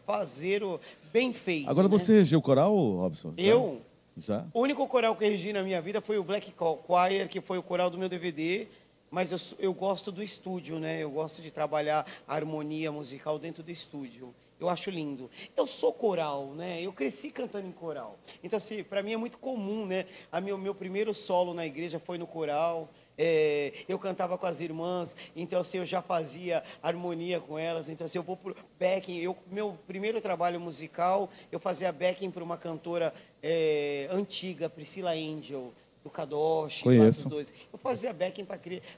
[0.04, 0.80] fazer o
[1.14, 1.70] bem feito.
[1.70, 1.96] Agora né?
[1.96, 3.36] você regiu o coral, Robson?
[3.38, 3.84] Eu?
[4.18, 4.44] Já?
[4.52, 7.60] O único coral que eu regi na minha vida foi o Black Choir, que foi
[7.60, 8.66] o coral do meu DVD
[9.10, 11.02] mas eu, eu gosto do estúdio, né?
[11.02, 14.34] Eu gosto de trabalhar a harmonia musical dentro do estúdio.
[14.60, 15.30] Eu acho lindo.
[15.56, 16.82] Eu sou coral, né?
[16.82, 18.18] Eu cresci cantando em coral.
[18.42, 20.06] Então, assim, para mim é muito comum, né?
[20.32, 22.90] A meu, meu primeiro solo na igreja foi no coral.
[23.18, 27.90] É, eu cantava com as irmãs, então assim, eu já fazia harmonia com elas.
[27.90, 29.18] Então assim, eu vou pro backing.
[29.20, 35.74] Eu, meu primeiro trabalho musical, eu fazia backing para uma cantora é, antiga, Priscila Angel,
[36.06, 37.28] do Kadosh, Conheço.
[37.28, 37.52] dois.
[37.74, 38.46] Eu fazia backing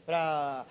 [0.06, 0.66] para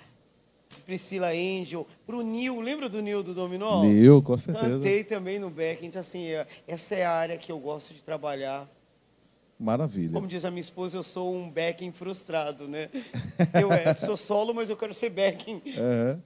[0.85, 3.83] Priscila Angel, para o Nil, lembra do Nil do Dominó?
[3.83, 4.69] Nil, com certeza.
[4.69, 5.87] Cantei também no backing.
[5.87, 8.69] Então assim, é, essa é a área que eu gosto de trabalhar.
[9.59, 10.13] Maravilha.
[10.13, 12.91] Como diz a minha esposa, eu sou um backing frustrado, né?
[13.59, 15.63] Eu é, sou solo, mas eu quero ser backing.
[15.79, 16.19] É.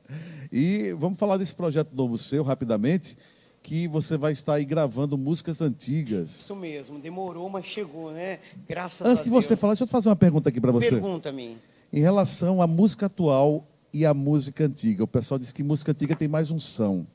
[0.50, 3.16] E vamos falar desse projeto novo seu, rapidamente,
[3.62, 6.30] que você vai estar aí gravando músicas antigas.
[6.30, 8.40] Isso mesmo, demorou, mas chegou, né?
[8.66, 9.44] Graças Antes a de Deus.
[9.44, 10.90] você falar, deixa eu fazer uma pergunta aqui para você.
[10.90, 11.58] Pergunta-me.
[11.92, 16.16] Em relação à música atual e à música antiga, o pessoal diz que música antiga
[16.16, 17.06] tem mais unção.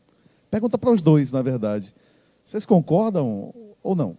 [0.52, 1.94] Pergunta para os dois, na verdade.
[2.44, 4.18] Vocês concordam ou não?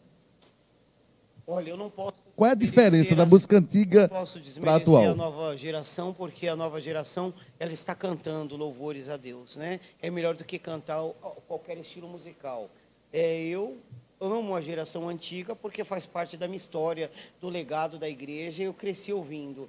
[1.47, 2.26] Olha, eu não posso.
[2.37, 4.11] Qual é a diferença da música antiga
[4.61, 5.09] para a atual?
[5.09, 9.81] a nova geração, porque a nova geração ela está cantando louvores a Deus, né?
[10.03, 11.03] É melhor do que cantar
[11.49, 12.69] qualquer estilo musical.
[13.11, 13.79] É, eu
[14.21, 17.11] amo a geração antiga porque faz parte da minha história,
[17.41, 18.63] do legado da igreja.
[18.63, 19.67] Eu cresci ouvindo.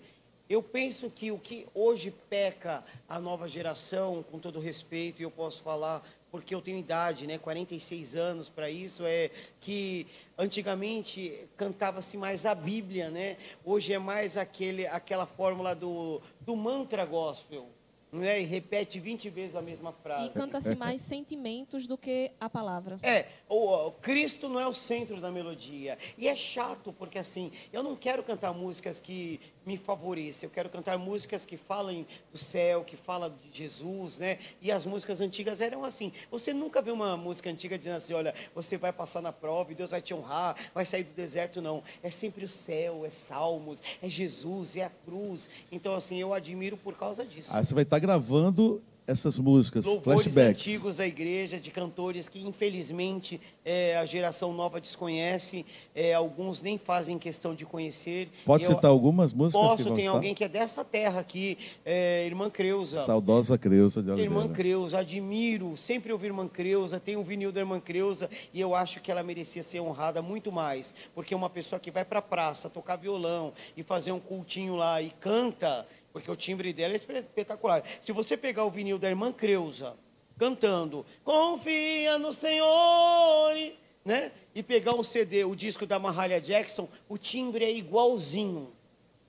[0.49, 5.32] Eu penso que o que hoje peca a nova geração, com todo respeito, e eu
[5.32, 10.05] posso falar porque eu tenho idade, né, 46 anos para isso, é que
[10.38, 13.38] antigamente cantava-se mais a Bíblia, né?
[13.63, 17.69] Hoje é mais aquele, aquela fórmula do, do mantra gospel,
[18.11, 18.41] né?
[18.41, 20.28] E repete 20 vezes a mesma frase.
[20.28, 22.99] E canta-se mais sentimentos do que a palavra.
[23.01, 25.97] É, o, o Cristo não é o centro da melodia.
[26.17, 30.70] E é chato, porque assim, eu não quero cantar músicas que me favoreçam, eu quero
[30.70, 34.39] cantar músicas que falem do céu, que falam de Jesus, né?
[34.61, 36.13] E as músicas antigas eram assim.
[36.32, 39.76] Você nunca viu uma música antiga dizendo assim, olha, você vai passar na prova e
[39.76, 41.84] Deus vai te honrar, vai sair do deserto, não.
[42.01, 45.49] É sempre o céu, é salmos, é Jesus, é a cruz.
[45.70, 47.49] Então, assim, eu admiro por causa disso.
[47.53, 50.62] Aí você vai estar gravando essas músicas, Louvores flashbacks.
[50.62, 56.78] antigos da igreja, de cantores que infelizmente é, a geração nova desconhece, é, alguns nem
[56.78, 58.30] fazem questão de conhecer.
[58.45, 60.16] Pode Eu citar algumas músicas que Posso, tem estar?
[60.16, 63.05] alguém que é dessa terra aqui, é, irmã Creuza.
[63.05, 64.30] Saudosa Creuza de Oliveira.
[64.41, 68.76] Irmã Creuza, admiro, sempre ouvi Irmã Creuza, tenho um vinil da Irmã Creuza e eu
[68.76, 72.22] acho que ela merecia ser honrada muito mais, porque uma pessoa que vai para a
[72.22, 75.88] praça tocar violão e fazer um cultinho lá e canta,
[76.18, 77.84] porque o timbre dela é espetacular.
[78.01, 79.95] Se você pegar o vinil da Irmã Creuza
[80.38, 84.32] cantando, confia no Senhor, e- né?
[84.55, 88.72] E pegar o CD, o disco da Mahalia Jackson, o timbre é igualzinho.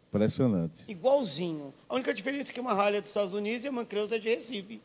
[0.09, 0.91] Impressionante.
[0.91, 1.75] Igualzinho.
[1.89, 4.19] A única diferença é que uma ralha é dos Estados Unidos e a Mancreuza é
[4.19, 4.81] de Recife.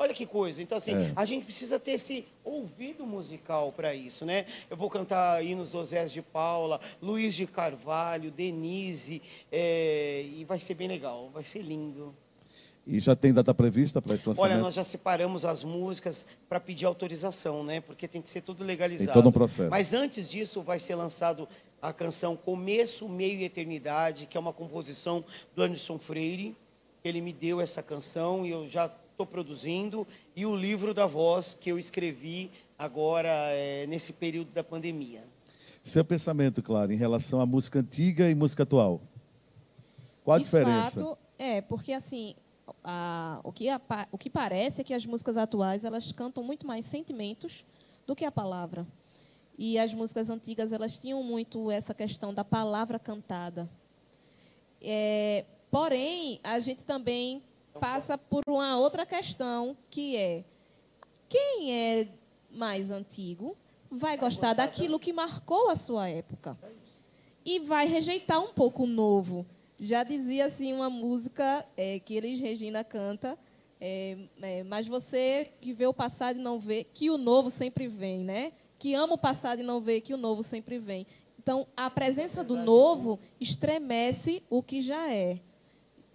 [0.00, 0.62] Olha que coisa.
[0.62, 1.12] Então, assim, É.
[1.14, 4.46] a gente precisa ter esse ouvido musical para isso, né?
[4.70, 9.20] Eu vou cantar hinos do Osés de Paula, Luiz de Carvalho, Denise,
[9.52, 12.14] é, e vai ser bem legal, vai ser lindo.
[12.86, 14.50] E já tem data prevista para esse lançamento?
[14.50, 17.82] Olha, nós já separamos as músicas para pedir autorização, né?
[17.82, 19.12] Porque tem que ser tudo legalizado.
[19.12, 19.68] Tem todo um processo.
[19.68, 21.46] Mas antes disso, vai ser lançado
[21.82, 25.22] a canção Começo, Meio e Eternidade, que é uma composição
[25.54, 26.56] do Anderson Freire.
[27.04, 28.90] Ele me deu essa canção e eu já
[29.20, 30.06] estou produzindo.
[30.34, 35.22] E o livro da voz que eu escrevi agora é, nesse período da pandemia.
[35.84, 39.00] Seu pensamento, claro, em relação à música antiga e música atual.
[40.24, 41.00] Qual a de diferença?
[41.00, 42.34] fato, é, porque assim,
[42.84, 46.66] a- o, que apa- o que parece é que as músicas atuais elas cantam muito
[46.66, 47.64] mais sentimentos
[48.06, 48.86] do que a palavra.
[49.58, 53.68] E as músicas antigas elas tinham muito essa questão da palavra cantada.
[54.82, 57.42] É, porém, a gente também
[57.80, 60.44] passa por uma outra questão que é
[61.28, 62.08] quem é
[62.50, 63.56] mais antigo
[63.90, 66.56] vai gostar daquilo que marcou a sua época
[67.44, 69.46] e vai rejeitar um pouco o novo.
[69.78, 73.38] Já dizia assim uma música é, que Elis Regina canta,
[73.80, 77.88] é, é, mas você que vê o passado e não vê que o novo sempre
[77.88, 78.52] vem, né?
[78.78, 81.06] Que ama o passado e não vê que o novo sempre vem.
[81.38, 85.40] Então, a presença do novo estremece o que já é.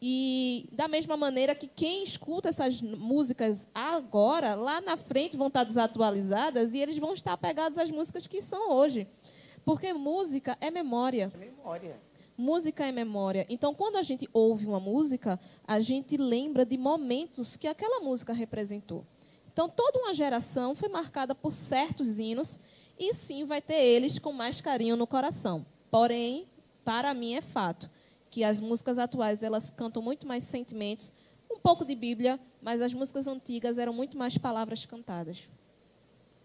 [0.01, 5.63] E da mesma maneira que quem escuta essas músicas agora, lá na frente vão estar
[5.63, 9.07] desatualizadas e eles vão estar apegados às músicas que são hoje.
[9.63, 11.31] Porque música é memória.
[11.37, 11.99] Memória.
[12.37, 13.45] Música é memória.
[13.49, 18.33] Então, quando a gente ouve uma música, a gente lembra de momentos que aquela música
[18.33, 19.05] representou.
[19.51, 22.59] Então, toda uma geração foi marcada por certos hinos
[22.99, 25.65] e sim vai ter eles com mais carinho no coração.
[25.89, 26.45] Porém,
[26.83, 27.89] para mim é fato
[28.35, 31.13] que as músicas atuais elas cantam muito mais sentimentos,
[31.49, 35.47] um pouco de Bíblia, mas as músicas antigas eram muito mais palavras cantadas.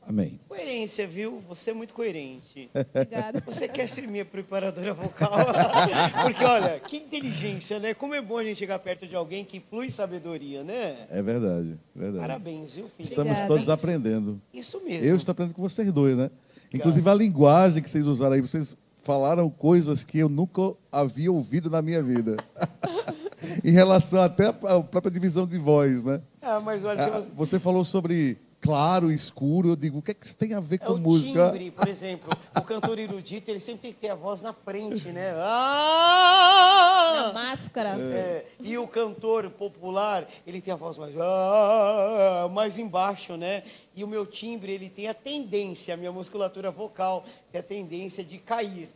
[0.01, 0.39] Amém.
[0.47, 1.43] Coerência, viu?
[1.49, 2.71] Você é muito coerente.
[2.95, 3.43] Obrigada.
[3.45, 5.33] Você quer ser minha preparadora vocal?
[6.23, 7.93] Porque, olha, que inteligência, né?
[7.93, 11.09] Como é bom a gente chegar perto de alguém que flui sabedoria, né?
[11.11, 12.21] É verdade, verdade.
[12.21, 12.95] Parabéns, viu, filho?
[13.01, 13.49] Estamos Obrigada.
[13.49, 14.41] todos aprendendo.
[14.55, 15.05] Isso mesmo.
[15.05, 16.31] Eu estou aprendendo com vocês dois, né?
[16.73, 18.77] Inclusive a linguagem que vocês usaram aí, vocês
[19.11, 22.37] falaram coisas que eu nunca havia ouvido na minha vida.
[23.65, 26.23] em relação até à própria divisão de voz, né?
[26.41, 27.31] Ah, mas olha, Ah, você...
[27.35, 29.71] Você falou sobre claro, escuro.
[29.71, 31.47] Eu digo, o que, é que isso tem a ver É com o música?
[31.51, 32.31] timbre, por exemplo.
[32.57, 35.33] O cantor erudito, ele sempre tem que ter a voz na frente, né?
[35.43, 37.33] Ah!
[37.33, 37.99] Na máscara.
[37.99, 43.65] É, e o cantor popular, ele tem a voz mais, ah, mais embaixo, né?
[43.97, 48.23] E o meu timbre, ele tem a tendência, a minha musculatura vocal tem a tendência
[48.25, 48.89] de cair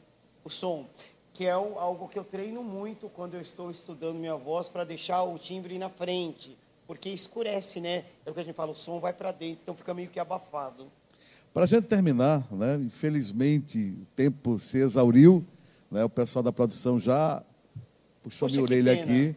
[0.44, 0.86] o som,
[1.32, 5.22] que é algo que eu treino muito quando eu estou estudando minha voz para deixar
[5.24, 8.04] o timbre na frente, porque escurece, né?
[8.24, 10.20] É o que a gente fala, o som vai para dentro, então fica meio que
[10.20, 10.86] abafado.
[11.52, 15.44] Para a gente terminar, né, infelizmente o tempo se exauriu,
[15.90, 17.42] né, o pessoal da produção já
[18.22, 19.36] puxou Poxa, minha orelha aqui.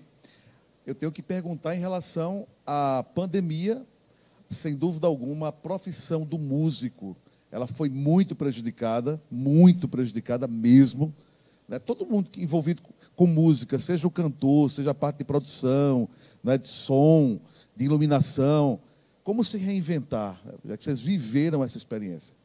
[0.86, 3.86] Eu tenho que perguntar em relação à pandemia,
[4.49, 7.16] sem dúvida alguma, a profissão do músico,
[7.51, 11.13] ela foi muito prejudicada, muito prejudicada mesmo.
[11.67, 11.79] né?
[11.79, 12.81] Todo mundo que envolvido
[13.15, 16.07] com- música, seja o cantor, seja a parte de produção,
[16.43, 17.39] né, de som,
[17.75, 18.79] de iluminação,
[19.23, 22.35] como se reinventar, já que vocês viveram essa experiência?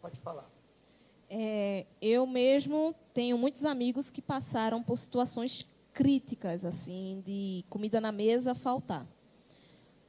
[0.00, 0.50] Pode falar.
[1.30, 8.10] É, eu mesmo tenho muitos amigos que passaram por situações críticas, assim, de comida na
[8.10, 9.06] mesa faltar.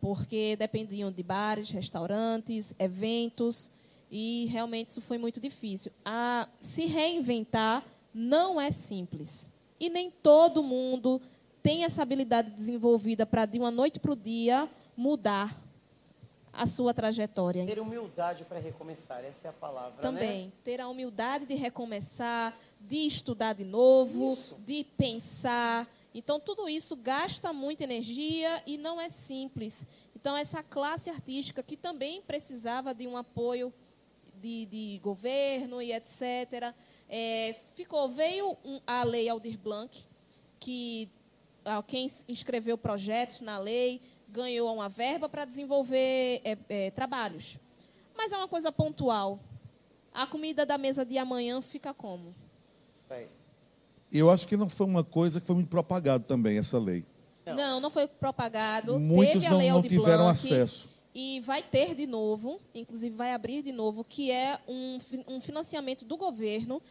[0.04, 3.72] Porque dependiam de bares, restaurantes, eventos,
[4.12, 5.94] e realmente isso foi muito difícil.
[6.04, 7.82] A, se reinventar
[8.14, 9.50] não é simples.
[9.80, 11.22] E nem todo mundo
[11.62, 15.58] tem essa habilidade desenvolvida para, de uma noite para o dia, mudar
[16.52, 17.66] a sua trajetória.
[17.66, 20.52] Ter humildade para recomeçar, essa é a palavra, Também né?
[20.66, 24.58] ter a humildade de recomeçar, de estudar de novo, Isso.
[24.66, 25.88] de pensar.
[26.14, 29.86] Então, tudo isso gasta muita energia e não é simples.
[30.16, 33.74] Então, essa classe artística que também precisava de um apoio
[34.36, 36.74] de, de governo e etc.,
[37.10, 40.06] é, ficou, veio um- a lei Aldir Blanc,
[40.60, 41.10] que
[41.66, 47.58] ah, quem inscreveu projetos na lei ganhou uma verba para desenvolver é, é, trabalhos.
[48.16, 49.40] Mas é uma coisa pontual.
[50.14, 52.36] A comida da mesa de amanhã fica como?
[53.10, 53.28] Vai.
[54.14, 57.04] Eu acho que não foi uma coisa que foi muito propagada também, essa lei.
[57.46, 57.80] Não.
[57.80, 59.00] Não, foi propagado.
[59.00, 60.90] Muitos Teve a não, lei não tiveram Blanc, acesso.
[61.14, 64.98] E vai ter de novo, inclusive vai abrir de novo, que é um,
[65.28, 66.82] um financiamento do governo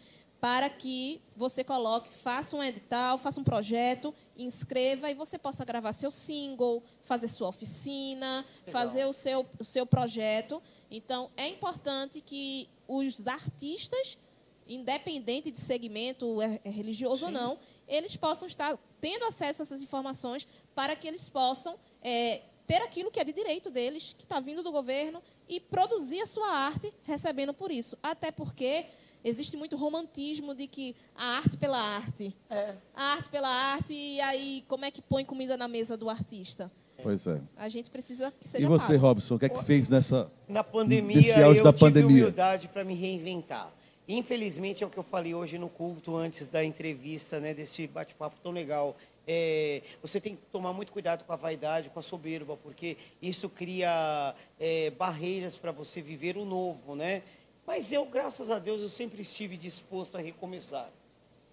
[0.42, 5.92] para que você coloque, faça um edital, faça um projeto, inscreva e você possa gravar
[5.92, 10.60] seu single, fazer sua oficina, fazer o seu, o seu projeto.
[10.90, 14.18] Então, é importante que os artistas,
[14.66, 17.36] independente de segmento é- é religioso ou Sim.
[17.36, 17.58] não,
[17.88, 23.10] eles possam estar tendo acesso a essas informações para que eles possam é, ter aquilo
[23.10, 26.92] que é de direito deles, que está vindo do governo, e produzir a sua arte
[27.02, 27.98] recebendo por isso.
[28.02, 28.86] Até porque
[29.24, 32.34] existe muito romantismo de que a arte pela arte.
[32.48, 32.74] É.
[32.94, 36.70] A arte pela arte, e aí como é que põe comida na mesa do artista?
[37.02, 37.40] Pois é.
[37.56, 38.98] A gente precisa que seja E você, pago.
[39.00, 40.30] Robson, o que é que fez nessa.
[40.48, 42.22] Na pandemia, eu da tive pandemia.
[42.22, 43.72] humildade para me reinventar.
[44.14, 48.36] Infelizmente, é o que eu falei hoje no culto, antes da entrevista, né, desse bate-papo
[48.42, 48.94] tão legal.
[49.26, 53.48] É, você tem que tomar muito cuidado com a vaidade, com a soberba, porque isso
[53.48, 57.22] cria é, barreiras para você viver o novo, né?
[57.66, 60.90] Mas eu, graças a Deus, eu sempre estive disposto a recomeçar.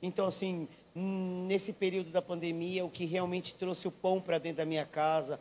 [0.01, 4.65] Então, assim, nesse período da pandemia, o que realmente trouxe o pão para dentro da
[4.65, 5.39] minha casa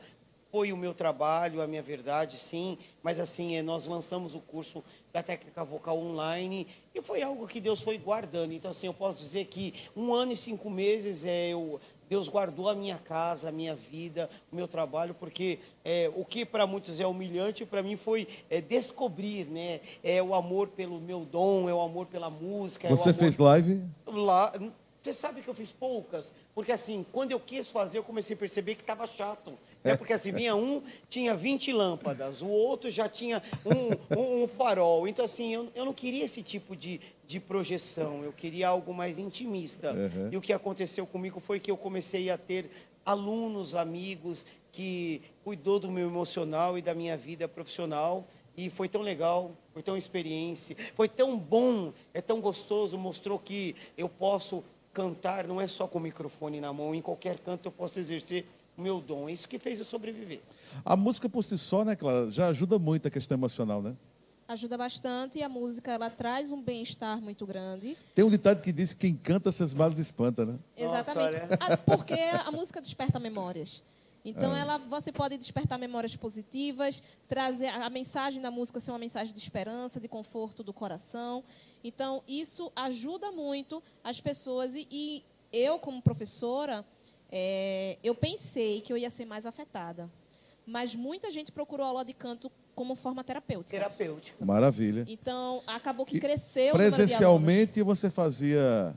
[0.51, 2.79] foi o meu trabalho, a minha verdade, sim.
[3.03, 4.83] Mas, assim, é, nós lançamos o curso
[5.13, 8.53] da técnica vocal online e foi algo que Deus foi guardando.
[8.53, 12.69] Então, assim, eu posso dizer que um ano e cinco meses é, eu, Deus guardou
[12.69, 16.99] a minha casa, a minha vida, o meu trabalho, porque é, o que para muitos
[16.99, 19.81] é humilhante, para mim foi é, descobrir, né?
[20.03, 22.89] É o amor pelo meu dom, é o amor pela música.
[22.89, 23.83] é Você amor fez live?
[24.07, 24.53] lá.
[25.09, 26.35] Você sabe que eu fiz poucas?
[26.55, 29.59] Porque assim, quando eu quis fazer, eu comecei a perceber que estava chato.
[29.83, 34.49] É porque assim, vinha um, tinha 20 lâmpadas, o outro já tinha um, um- um
[34.49, 35.09] farol.
[35.09, 39.19] Então, assim, eu, eu não queria esse tipo de, de projeção, eu queria algo mais
[39.19, 39.93] intimista.
[39.93, 40.29] Uhum.
[40.31, 42.69] E o que aconteceu comigo foi que eu comecei a ter
[43.07, 48.27] alunos, amigos, que cuidou do meu emocional e da minha vida profissional.
[48.55, 53.75] E foi tão legal, foi tão experiência, foi tão bom, é tão gostoso, mostrou que
[53.97, 54.65] eu posso
[54.99, 58.45] cantar não é só com o microfone na mão, em qualquer canto eu posso exercer
[58.77, 59.29] o meu dom.
[59.29, 60.41] É isso que fez eu sobreviver.
[60.85, 63.95] A música por si só, né, Clara, já ajuda muito a questão emocional, né?
[64.49, 67.97] Ajuda bastante e a música ela traz um bem-estar muito grande.
[68.13, 70.59] Tem um ditado que diz que quem canta seus males espanta, né?
[70.77, 71.37] Exatamente.
[71.37, 71.49] olha.
[71.61, 73.83] Ah, Porque a música desperta memórias.
[74.25, 78.99] Então, ela, você pode despertar memórias positivas, trazer a a mensagem da música ser uma
[78.99, 81.43] mensagem de esperança, de conforto do coração.
[81.83, 84.75] Então, isso ajuda muito as pessoas.
[84.77, 86.85] E, e eu, como professora,
[87.33, 90.11] é, eu pensei que eu ia ser mais afetada.
[90.67, 93.71] Mas muita gente procurou aula de canto como forma terapêutica.
[93.71, 94.45] Terapêutico.
[94.45, 95.07] Maravilha.
[95.09, 96.75] Então, acabou que E cresceu.
[96.75, 98.95] Presencialmente você fazia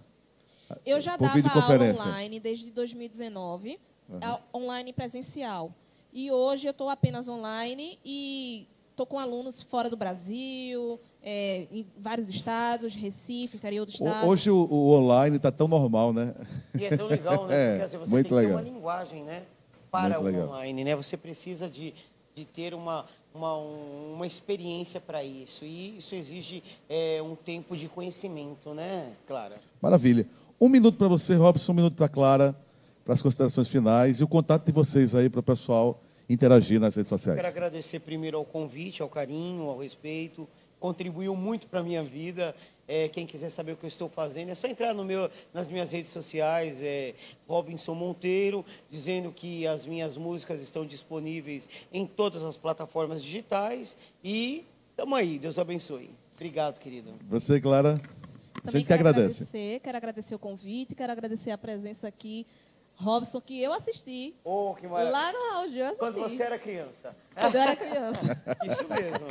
[0.86, 3.80] Eu já por dava aula online desde 2019,
[4.22, 5.72] a- online e presencial.
[6.14, 11.86] E hoje eu estou apenas online e estou com alunos fora do Brasil, é, em
[11.98, 14.28] vários estados, Recife, interior do estado.
[14.28, 16.36] Hoje o, o online está tão normal, né?
[16.78, 17.56] E é tão legal, né?
[17.56, 18.58] É, Porque assim, você muito tem que legal.
[18.60, 19.44] ter uma linguagem, né?
[19.90, 20.48] Para Muito o legal.
[20.50, 20.96] online, né?
[20.96, 21.94] Você precisa de,
[22.34, 23.06] de ter uma,
[23.36, 25.66] uma, um- uma experiência para isso.
[25.66, 29.58] E isso exige é, um tempo de conhecimento, né, Clara?
[29.82, 30.26] Maravilha.
[30.60, 32.56] Um minuto para você, Robson, um minuto para Clara,
[33.04, 36.96] para as considerações finais e o contato de vocês aí para o pessoal interagir nas
[36.96, 37.46] redes Quero sociais.
[37.46, 40.48] agradecer primeiro ao convite, ao carinho, ao respeito.
[40.80, 42.56] Contribuiu muito para a minha vida.
[42.88, 45.68] É, quem quiser saber o que eu estou fazendo, é só entrar no meu, nas
[45.68, 47.14] minhas redes sociais, é,
[47.48, 53.96] Robinson Monteiro, dizendo que as minhas músicas estão disponíveis em todas as plataformas digitais.
[54.24, 54.66] E
[54.98, 56.10] tamo aí, Deus abençoe.
[56.36, 57.14] Obrigado, querido.
[57.30, 59.44] Você, Clara, a Também gente que quero agradece.
[59.44, 62.46] agradecer, quero agradecer o convite, quero agradecer a presença aqui,
[63.02, 65.12] Robson, que eu assisti Oh, que maravilha.
[65.12, 65.80] lá no áudio.
[65.80, 66.00] Eu assisti.
[66.00, 67.16] Quando você era criança.
[67.40, 68.44] Quando eu era criança.
[68.66, 69.28] Isso mesmo.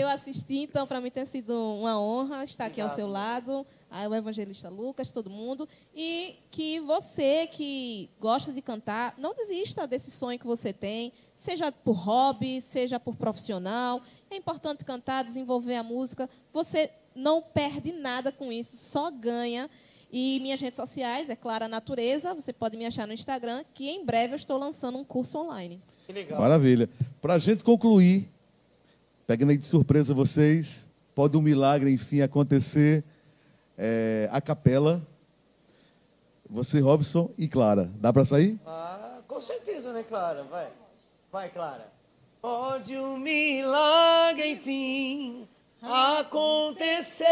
[0.00, 4.06] Eu assisti, então, para mim tem sido uma honra estar aqui ao seu lado, aí
[4.06, 10.10] o evangelista Lucas, todo mundo, e que você que gosta de cantar, não desista desse
[10.10, 14.00] sonho que você tem, seja por hobby, seja por profissional.
[14.30, 16.30] É importante cantar, desenvolver a música.
[16.52, 19.68] Você não perde nada com isso, só ganha.
[20.12, 24.04] E minhas redes sociais, é Clara Natureza, você pode me achar no Instagram, que em
[24.04, 25.80] breve eu estou lançando um curso online.
[26.06, 26.40] Que legal.
[26.40, 26.90] Maravilha.
[27.22, 28.28] Para a gente concluir,
[29.24, 33.04] pegando aí de surpresa vocês, pode um milagre, enfim, acontecer.
[33.78, 35.00] É, a capela,
[36.48, 37.88] você, Robson e Clara.
[38.00, 38.58] Dá para sair?
[38.66, 40.42] Ah, com certeza, né, Clara?
[40.42, 40.68] Vai.
[41.30, 41.86] Vai, Clara.
[42.42, 45.46] Pode um milagre, enfim,
[45.80, 47.26] acontecer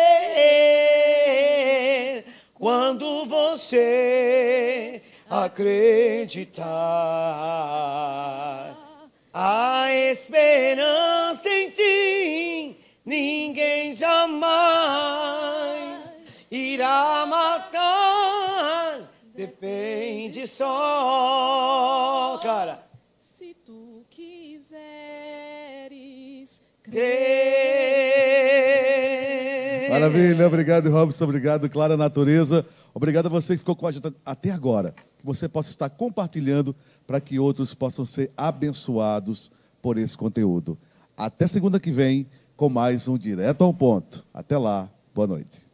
[2.59, 5.01] quando você
[5.31, 6.67] acreditar.
[9.33, 14.59] A esperança em ti, ninguém jamais
[16.51, 19.09] irá matar.
[19.35, 22.83] Depende só, Clara.
[23.17, 25.39] Se tu quiseres
[26.91, 28.08] Crer.
[30.09, 32.65] Maravilha, obrigado, Robson, obrigado, Clara Natureza.
[32.95, 34.95] Obrigado a você que ficou com a gente até agora.
[35.19, 36.75] Que você possa estar compartilhando
[37.07, 39.51] para que outros possam ser abençoados
[39.83, 40.79] por esse conteúdo.
[41.15, 44.25] Até segunda que vem com mais um Direto ao Ponto.
[44.33, 45.68] Até lá, boa noite.